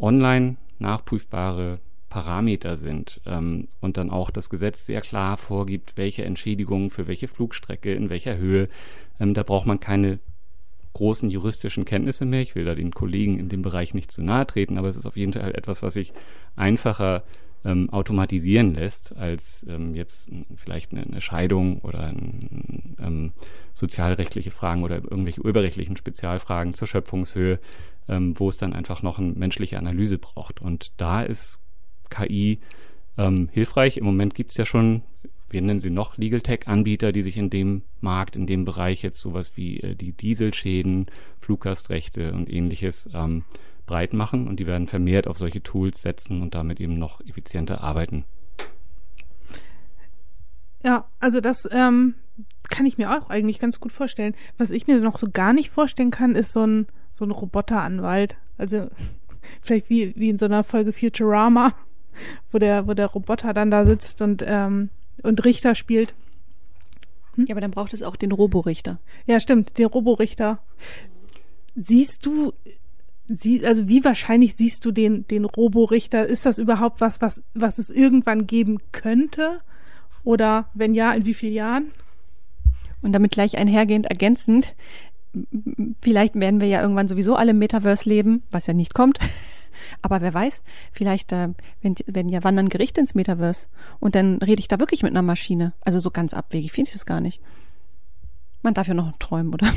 [0.00, 1.78] online nachprüfbare
[2.14, 7.26] Parameter sind ähm, und dann auch das Gesetz sehr klar vorgibt, welche Entschädigungen für welche
[7.26, 8.68] Flugstrecke, in welcher Höhe.
[9.18, 10.20] Ähm, da braucht man keine
[10.92, 12.40] großen juristischen Kenntnisse mehr.
[12.40, 15.06] Ich will da den Kollegen in dem Bereich nicht zu nahe treten, aber es ist
[15.06, 16.12] auf jeden Fall etwas, was sich
[16.54, 17.24] einfacher
[17.64, 23.32] ähm, automatisieren lässt, als ähm, jetzt vielleicht eine, Scheidung oder ein, ähm,
[23.72, 27.58] sozialrechtliche Fragen oder irgendwelche urheberrechtlichen Spezialfragen zur Schöpfungshöhe,
[28.06, 30.62] ähm, wo es dann einfach noch eine menschliche Analyse braucht.
[30.62, 31.63] Und da ist
[32.10, 32.58] KI
[33.16, 33.96] ähm, hilfreich.
[33.96, 35.02] Im Moment gibt es ja schon,
[35.48, 39.20] wir nennen sie noch Legal Tech-Anbieter, die sich in dem Markt, in dem Bereich jetzt
[39.20, 41.06] sowas wie äh, die Dieselschäden,
[41.40, 43.44] Fluggastrechte und ähnliches ähm,
[43.86, 47.82] breit machen und die werden vermehrt auf solche Tools setzen und damit eben noch effizienter
[47.82, 48.24] arbeiten.
[50.82, 52.14] Ja, also das ähm,
[52.68, 54.34] kann ich mir auch eigentlich ganz gut vorstellen.
[54.58, 58.36] Was ich mir noch so gar nicht vorstellen kann, ist so ein, so ein Roboteranwalt.
[58.58, 58.88] Also
[59.62, 61.74] vielleicht wie, wie in so einer Folge Futurama,
[62.52, 64.90] wo der, wo der Roboter dann da sitzt und, ähm,
[65.22, 66.14] und Richter spielt.
[67.34, 67.46] Hm?
[67.46, 68.98] Ja, aber dann braucht es auch den Roborichter.
[69.26, 70.58] Ja, stimmt, den Roborichter.
[71.74, 72.52] Siehst du
[73.26, 76.26] Sie, also wie wahrscheinlich siehst du den, den Roborichter?
[76.26, 79.60] Ist das überhaupt was, was, was es irgendwann geben könnte?
[80.24, 81.92] Oder wenn ja, in wie vielen Jahren?
[83.00, 84.74] Und damit gleich einhergehend ergänzend,
[86.02, 89.18] vielleicht werden wir ja irgendwann sowieso alle im Metaverse leben, was ja nicht kommt.
[90.02, 91.50] Aber wer weiß, vielleicht äh,
[91.82, 93.68] werden ja wandern Gerichte ins Metaverse
[94.00, 95.72] und dann rede ich da wirklich mit einer Maschine.
[95.84, 97.40] Also so ganz abwegig finde ich das gar nicht.
[98.62, 99.70] Man darf ja noch träumen, oder?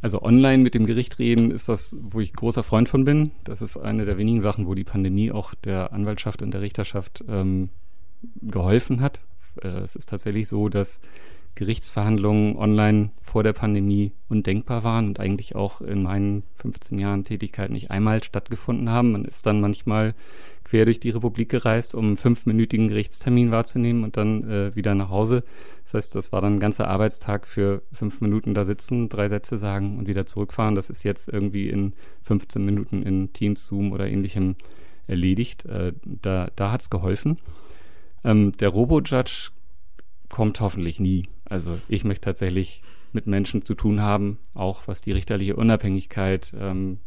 [0.00, 3.32] also online mit dem Gericht reden ist das, wo ich großer Freund von bin.
[3.44, 7.24] Das ist eine der wenigen Sachen, wo die Pandemie auch der Anwaltschaft und der Richterschaft
[7.28, 7.70] ähm,
[8.42, 9.22] geholfen hat.
[9.62, 11.00] Äh, es ist tatsächlich so, dass
[11.58, 17.70] Gerichtsverhandlungen online vor der Pandemie undenkbar waren und eigentlich auch in meinen 15 Jahren Tätigkeit
[17.70, 19.10] nicht einmal stattgefunden haben.
[19.10, 20.14] Man ist dann manchmal
[20.62, 25.10] quer durch die Republik gereist, um einen fünfminütigen Gerichtstermin wahrzunehmen und dann äh, wieder nach
[25.10, 25.42] Hause.
[25.82, 29.58] Das heißt, das war dann ein ganzer Arbeitstag für fünf Minuten da sitzen, drei Sätze
[29.58, 30.76] sagen und wieder zurückfahren.
[30.76, 34.54] Das ist jetzt irgendwie in 15 Minuten in Teams, Zoom oder ähnlichem
[35.08, 35.64] erledigt.
[35.64, 37.36] Äh, da da hat es geholfen.
[38.22, 39.50] Ähm, der Robo-Judge
[40.28, 41.26] kommt hoffentlich nie.
[41.48, 42.82] Also ich möchte tatsächlich
[43.12, 46.98] mit Menschen zu tun haben, auch was die richterliche Unabhängigkeit, ähm,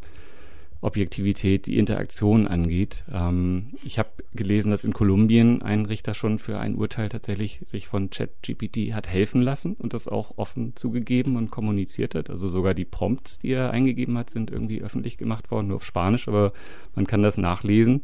[0.82, 3.06] Objektivität, die Interaktion angeht.
[3.12, 7.88] Ähm, ich habe gelesen, dass in Kolumbien ein Richter schon für ein Urteil tatsächlich sich
[7.88, 12.32] von ChatGPT hat helfen lassen und das auch offen zugegeben und kommuniziert hat.
[12.32, 15.86] Also sogar die Prompts, die er eingegeben hat, sind irgendwie öffentlich gemacht worden, nur auf
[15.86, 16.52] Spanisch, aber
[16.96, 18.02] man kann das nachlesen.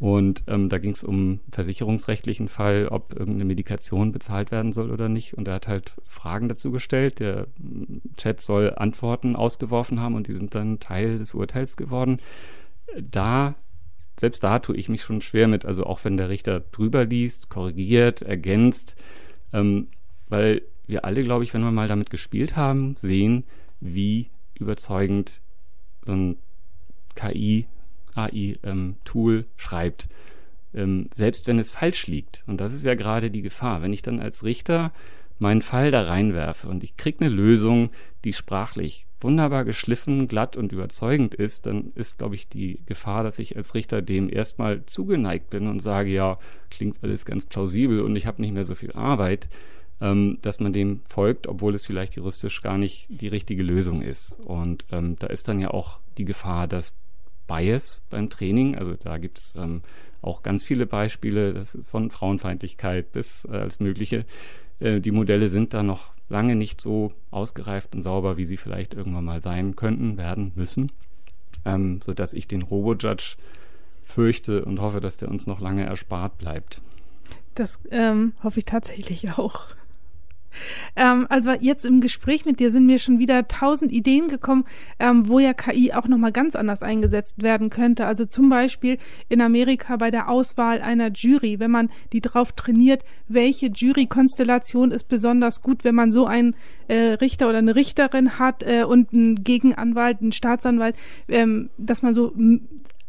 [0.00, 5.08] Und ähm, da ging es um versicherungsrechtlichen Fall, ob irgendeine Medikation bezahlt werden soll oder
[5.08, 5.34] nicht.
[5.34, 7.20] Und er hat halt Fragen dazu gestellt.
[7.20, 12.18] Der mm, Chat soll Antworten ausgeworfen haben und die sind dann Teil des Urteils geworden.
[13.00, 13.54] Da,
[14.18, 15.64] selbst da tue ich mich schon schwer mit.
[15.64, 18.96] Also auch wenn der Richter drüber liest, korrigiert, ergänzt,
[19.52, 19.88] ähm,
[20.28, 23.44] weil wir alle, glaube ich, wenn wir mal damit gespielt haben, sehen,
[23.80, 24.28] wie
[24.58, 25.40] überzeugend
[26.04, 26.36] so ein
[27.14, 27.68] KI
[28.14, 30.08] AI-Tool ähm, schreibt.
[30.74, 32.42] ähm, selbst wenn es falsch liegt.
[32.46, 33.82] Und das ist ja gerade die Gefahr.
[33.82, 34.92] Wenn ich dann als Richter
[35.38, 37.90] meinen Fall da reinwerfe und ich kriege eine Lösung,
[38.24, 43.38] die sprachlich wunderbar geschliffen, glatt und überzeugend ist, dann ist, glaube ich, die Gefahr, dass
[43.38, 46.38] ich als Richter dem erstmal zugeneigt bin und sage, ja,
[46.70, 49.48] klingt alles ganz plausibel und ich habe nicht mehr so viel Arbeit,
[50.00, 54.38] ähm, dass man dem folgt, obwohl es vielleicht juristisch gar nicht die richtige Lösung ist.
[54.40, 56.92] Und ähm, da ist dann ja auch die Gefahr, dass
[57.46, 59.82] Bias beim Training, also da gibt es ähm,
[60.22, 64.24] auch ganz viele Beispiele von Frauenfeindlichkeit bis äh, als mögliche,
[64.80, 68.94] äh, die Modelle sind da noch lange nicht so ausgereift und sauber, wie sie vielleicht
[68.94, 70.90] irgendwann mal sein könnten, werden müssen,
[71.64, 73.36] ähm, sodass ich den Robo-Judge
[74.02, 76.80] fürchte und hoffe, dass der uns noch lange erspart bleibt.
[77.54, 79.66] Das ähm, hoffe ich tatsächlich auch.
[80.96, 84.64] Ähm, also jetzt im Gespräch mit dir sind mir schon wieder tausend Ideen gekommen,
[84.98, 88.06] ähm, wo ja KI auch nochmal ganz anders eingesetzt werden könnte.
[88.06, 93.04] Also zum Beispiel in Amerika bei der Auswahl einer Jury, wenn man die drauf trainiert,
[93.28, 96.54] welche Jurykonstellation ist besonders gut, wenn man so einen
[96.88, 100.96] äh, Richter oder eine Richterin hat äh, und einen Gegenanwalt, einen Staatsanwalt,
[101.28, 102.32] ähm, dass man so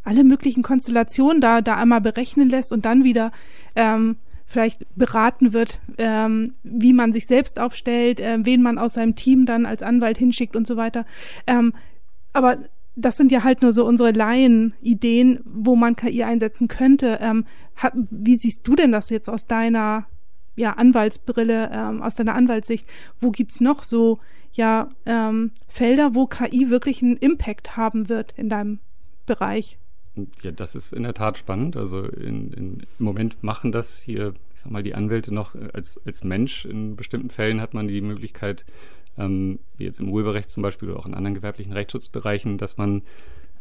[0.03, 3.31] alle möglichen Konstellationen da, da einmal berechnen lässt und dann wieder
[3.75, 4.17] ähm,
[4.55, 9.45] vielleicht beraten wird, ähm, wie man sich selbst aufstellt, äh, wen man aus seinem Team
[9.45, 11.05] dann als Anwalt hinschickt und so weiter.
[11.45, 11.73] Ähm,
[12.31, 12.59] aber
[12.95, 17.19] das sind ja halt nur so unsere Laien-Ideen, wo man KI einsetzen könnte.
[17.19, 17.43] Ähm,
[18.09, 20.05] wie siehst du denn das jetzt aus deiner
[20.55, 22.87] ja, Anwaltsbrille, ähm, aus deiner Anwaltssicht?
[23.19, 24.19] Wo gibt's noch so
[24.53, 28.79] ja, ähm, Felder, wo KI wirklich einen Impact haben wird in deinem
[29.25, 29.77] Bereich?
[30.41, 31.75] Ja, das ist in der Tat spannend.
[31.75, 35.69] Also in, in, im Moment machen das hier, ich sag mal, die Anwälte noch äh,
[35.73, 36.65] als, als Mensch.
[36.65, 38.65] In bestimmten Fällen hat man die Möglichkeit,
[39.17, 43.01] ähm, wie jetzt im Urheberrecht zum Beispiel oder auch in anderen gewerblichen Rechtsschutzbereichen, dass man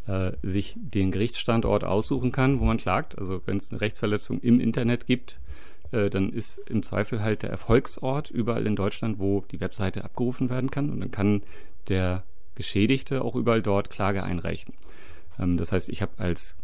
[0.07, 3.19] äh, sich den Gerichtsstandort aussuchen kann, wo man klagt.
[3.19, 5.41] Also wenn es eine Rechtsverletzung im Internet gibt,
[5.91, 10.51] äh, dann ist im Zweifel halt der Erfolgsort überall in Deutschland, wo die Webseite abgerufen
[10.51, 10.91] werden kann.
[10.91, 11.43] Und dann kann
[11.89, 12.23] der
[12.55, 14.75] Geschädigte auch überall dort Klage einreichen.
[15.39, 16.57] Ähm, das heißt, ich habe als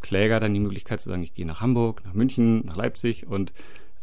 [0.00, 3.52] Kläger dann die Möglichkeit zu sagen, ich gehe nach Hamburg, nach München, nach Leipzig und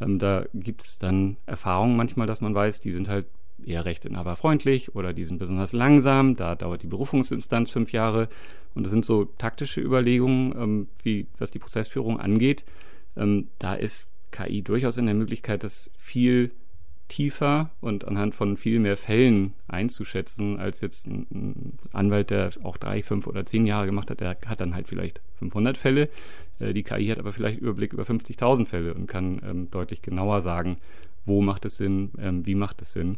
[0.01, 3.25] ähm, da gibt es dann Erfahrungen manchmal, dass man weiß, die sind halt
[3.63, 8.27] eher rechteinhaberfreundlich oder die sind besonders langsam, da dauert die Berufungsinstanz fünf Jahre
[8.73, 12.65] und das sind so taktische Überlegungen, ähm, wie was die Prozessführung angeht.
[13.15, 16.51] Ähm, da ist KI durchaus in der Möglichkeit, das viel
[17.07, 22.77] tiefer und anhand von viel mehr Fällen einzuschätzen, als jetzt ein, ein, Anwalt, der auch
[22.77, 26.09] drei, fünf oder zehn Jahre gemacht hat, der hat dann halt vielleicht 500 Fälle.
[26.59, 30.41] Äh, die KI hat aber vielleicht Überblick über 50.000 Fälle und kann ähm, deutlich genauer
[30.41, 30.77] sagen,
[31.25, 33.17] wo macht es Sinn, ähm, wie macht es Sinn.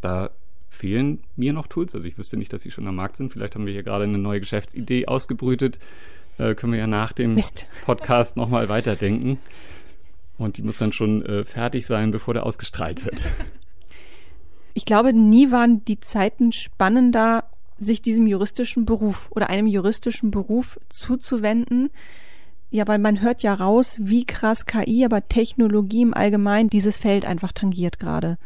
[0.00, 0.30] Da
[0.68, 1.94] fehlen mir noch Tools.
[1.94, 3.32] Also ich wüsste nicht, dass sie schon am Markt sind.
[3.32, 5.78] Vielleicht haben wir hier gerade eine neue Geschäftsidee ausgebrütet.
[6.38, 7.66] Äh, können wir ja nach dem Mist.
[7.84, 9.38] Podcast nochmal weiterdenken.
[10.38, 13.30] Und die muss dann schon äh, fertig sein, bevor der ausgestrahlt wird.
[14.74, 20.78] Ich glaube, nie waren die Zeiten spannender, sich diesem juristischen Beruf oder einem juristischen Beruf
[20.88, 21.90] zuzuwenden.
[22.70, 27.24] Ja, weil man hört ja raus, wie krass KI, aber Technologie im Allgemeinen dieses Feld
[27.24, 28.38] einfach tangiert gerade.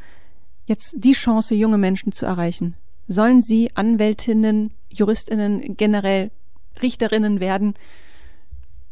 [0.64, 2.76] Jetzt die Chance, junge Menschen zu erreichen.
[3.08, 6.30] Sollen sie Anwältinnen, Juristinnen, generell
[6.80, 7.74] Richterinnen werden?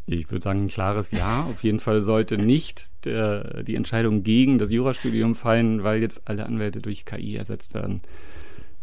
[0.07, 1.44] Ich würde sagen, ein klares Ja.
[1.44, 6.46] Auf jeden Fall sollte nicht der, die Entscheidung gegen das Jurastudium fallen, weil jetzt alle
[6.46, 8.03] Anwälte durch KI ersetzt werden.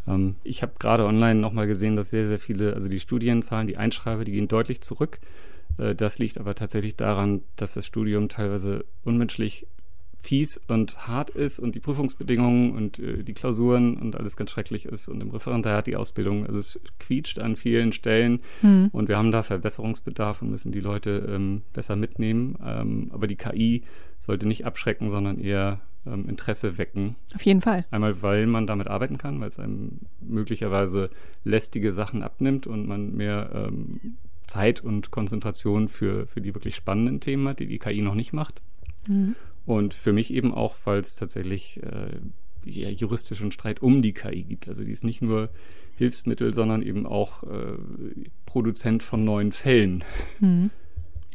[0.08, 3.78] Ähm, ich habe gerade online nochmal gesehen, dass sehr, sehr viele, also die Studienzahlen, die
[3.78, 5.20] Einschreiber, die gehen deutlich zurück.
[5.78, 9.68] Äh, das liegt aber tatsächlich daran, dass das Studium teilweise unmenschlich
[10.28, 14.86] fies und hart ist und die Prüfungsbedingungen und äh, die Klausuren und alles ganz schrecklich
[14.86, 18.90] ist und im Referendariat die Ausbildung, also es quietscht an vielen Stellen mhm.
[18.92, 22.58] und wir haben da Verbesserungsbedarf und müssen die Leute ähm, besser mitnehmen.
[22.62, 23.84] Ähm, aber die KI
[24.20, 27.16] sollte nicht abschrecken, sondern eher ähm, Interesse wecken.
[27.34, 27.86] Auf jeden Fall.
[27.90, 31.10] Einmal, weil man damit arbeiten kann, weil es einem möglicherweise
[31.46, 37.22] lästige Sachen abnimmt und man mehr ähm, Zeit und Konzentration für, für die wirklich spannenden
[37.22, 38.62] Themen hat, die die KI noch nicht macht.
[39.08, 39.36] Mhm.
[39.68, 42.10] Und für mich eben auch, weil es tatsächlich äh,
[42.64, 44.68] ja, juristischen Streit um die KI gibt.
[44.68, 45.50] Also die ist nicht nur
[45.98, 47.78] Hilfsmittel, sondern eben auch äh,
[48.46, 50.04] Produzent von neuen Fällen.
[50.40, 50.72] Mhm.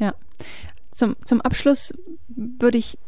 [0.00, 0.14] Ja.
[0.90, 1.92] Zum, zum Abschluss
[2.28, 2.98] würde ich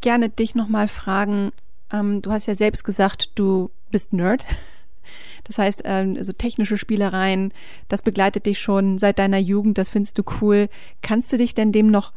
[0.00, 1.52] gerne dich nochmal fragen,
[1.92, 4.44] ähm, du hast ja selbst gesagt, du bist Nerd.
[5.44, 7.54] Das heißt, ähm, so technische Spielereien,
[7.88, 10.68] das begleitet dich schon seit deiner Jugend, das findest du cool.
[11.00, 12.12] Kannst du dich denn dem noch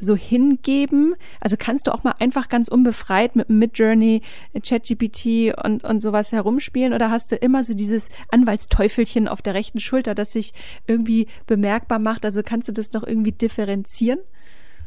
[0.00, 1.14] so hingeben?
[1.40, 4.22] Also kannst du auch mal einfach ganz unbefreit mit Midjourney,
[4.62, 9.78] ChatGPT und, und sowas herumspielen oder hast du immer so dieses Anwaltsteufelchen auf der rechten
[9.78, 10.52] Schulter, das sich
[10.86, 12.24] irgendwie bemerkbar macht?
[12.24, 14.20] Also kannst du das noch irgendwie differenzieren?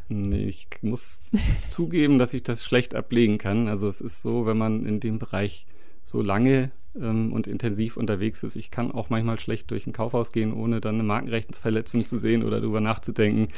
[0.09, 1.31] Ich muss
[1.67, 3.67] zugeben, dass ich das schlecht ablegen kann.
[3.67, 5.65] Also es ist so, wenn man in dem Bereich
[6.01, 8.55] so lange ähm, und intensiv unterwegs ist.
[8.55, 12.43] Ich kann auch manchmal schlecht durch ein Kaufhaus gehen, ohne dann eine Markenrechtsverletzung zu sehen
[12.43, 13.49] oder darüber nachzudenken.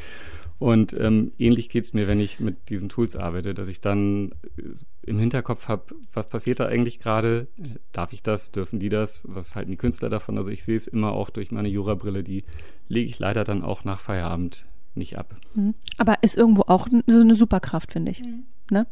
[0.58, 4.32] Und ähm, ähnlich geht es mir, wenn ich mit diesen Tools arbeite, dass ich dann
[4.58, 4.62] äh,
[5.04, 7.48] im Hinterkopf habe, was passiert da eigentlich gerade?
[7.92, 8.52] Darf ich das?
[8.52, 9.26] Dürfen die das?
[9.28, 10.38] Was halten die Künstler davon?
[10.38, 12.46] Also ich sehe es immer auch durch meine Jurabrille, die
[12.88, 15.36] lege ich leider dann auch nach Feierabend nicht ab.
[15.56, 15.76] Mhm.
[15.98, 18.24] Aber ist irgendwo auch so eine Superkraft, finde ich.
[18.24, 18.46] Mhm.
[18.72, 18.88] Ne?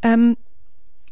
[0.00, 0.36] Ähm,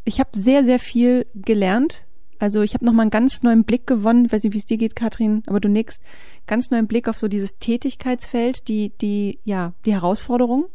[0.04, 2.06] ich habe sehr, sehr viel gelernt.
[2.38, 4.26] Also ich habe nochmal einen ganz neuen Blick gewonnen.
[4.26, 6.00] Ich weiß nicht, wie es dir geht, Katrin, aber du nix.
[6.46, 10.66] Ganz neuen Blick auf so dieses Tätigkeitsfeld, die, die, ja, die Herausforderungen,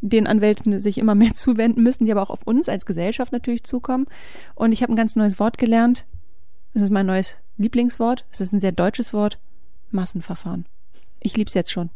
[0.00, 3.64] den Anwälten sich immer mehr zuwenden müssen, die aber auch auf uns als Gesellschaft natürlich
[3.64, 4.06] zukommen.
[4.54, 6.06] Und ich habe ein ganz neues Wort gelernt.
[6.74, 8.26] Das ist mein neues Lieblingswort.
[8.30, 9.38] Es ist ein sehr deutsches Wort.
[9.90, 10.66] Massenverfahren.
[11.20, 11.90] Ich lieb's jetzt schon.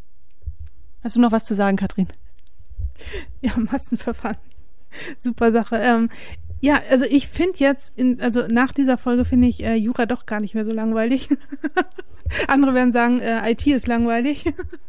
[1.02, 2.08] Hast du noch was zu sagen, Katrin?
[3.40, 4.38] Ja, Massenverfahren.
[5.18, 5.76] Super Sache.
[5.76, 6.08] Ähm,
[6.62, 10.26] ja, also ich finde jetzt, in, also nach dieser Folge finde ich äh, Jura doch
[10.26, 11.28] gar nicht mehr so langweilig.
[12.46, 14.44] Andere werden sagen, äh, IT ist langweilig.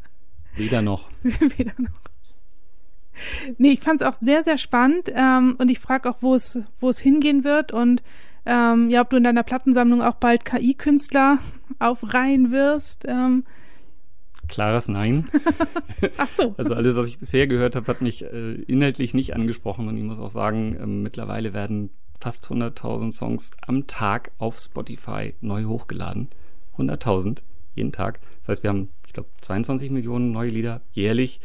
[0.55, 1.09] Weder noch.
[1.24, 1.99] Weder noch.
[3.57, 6.59] Nee, ich fand es auch sehr, sehr spannend ähm, und ich frage auch, wo es,
[6.80, 8.03] wo es hingehen wird und
[8.45, 11.39] ähm, ja, ob du in deiner Plattensammlung auch bald KI-Künstler
[11.80, 13.05] aufreihen wirst.
[13.07, 13.45] Ähm,
[14.47, 15.27] klares Nein.
[16.17, 16.55] Ach so.
[16.57, 20.03] Also alles, was ich bisher gehört habe, hat mich äh, inhaltlich nicht angesprochen und ich
[20.03, 21.89] muss auch sagen, äh, mittlerweile werden
[22.19, 26.29] fast 100.000 Songs am Tag auf Spotify neu hochgeladen.
[26.77, 27.43] 100.000
[27.75, 28.19] jeden Tag.
[28.41, 31.39] Das heißt, wir haben, ich glaube, 22 Millionen neue Lieder jährlich,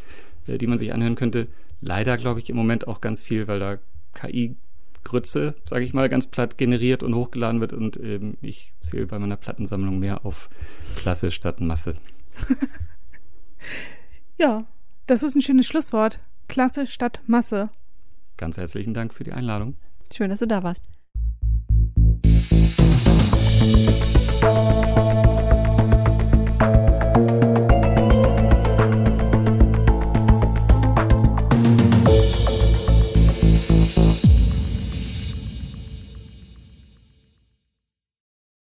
[0.46, 1.49] äh, die man sich anhören könnte.
[1.80, 3.78] Leider glaube ich im Moment auch ganz viel, weil da
[4.14, 4.57] KI
[5.05, 9.18] Grütze, sage ich mal, ganz platt generiert und hochgeladen wird und ähm, ich zähle bei
[9.18, 10.51] meiner Plattensammlung mehr auf
[10.96, 11.94] Klasse statt Masse.
[14.39, 14.64] ja,
[15.07, 16.20] das ist ein schönes Schlusswort.
[16.49, 17.70] Klasse statt Masse.
[18.36, 19.76] Ganz herzlichen Dank für die Einladung.
[20.12, 20.84] Schön, dass du da warst.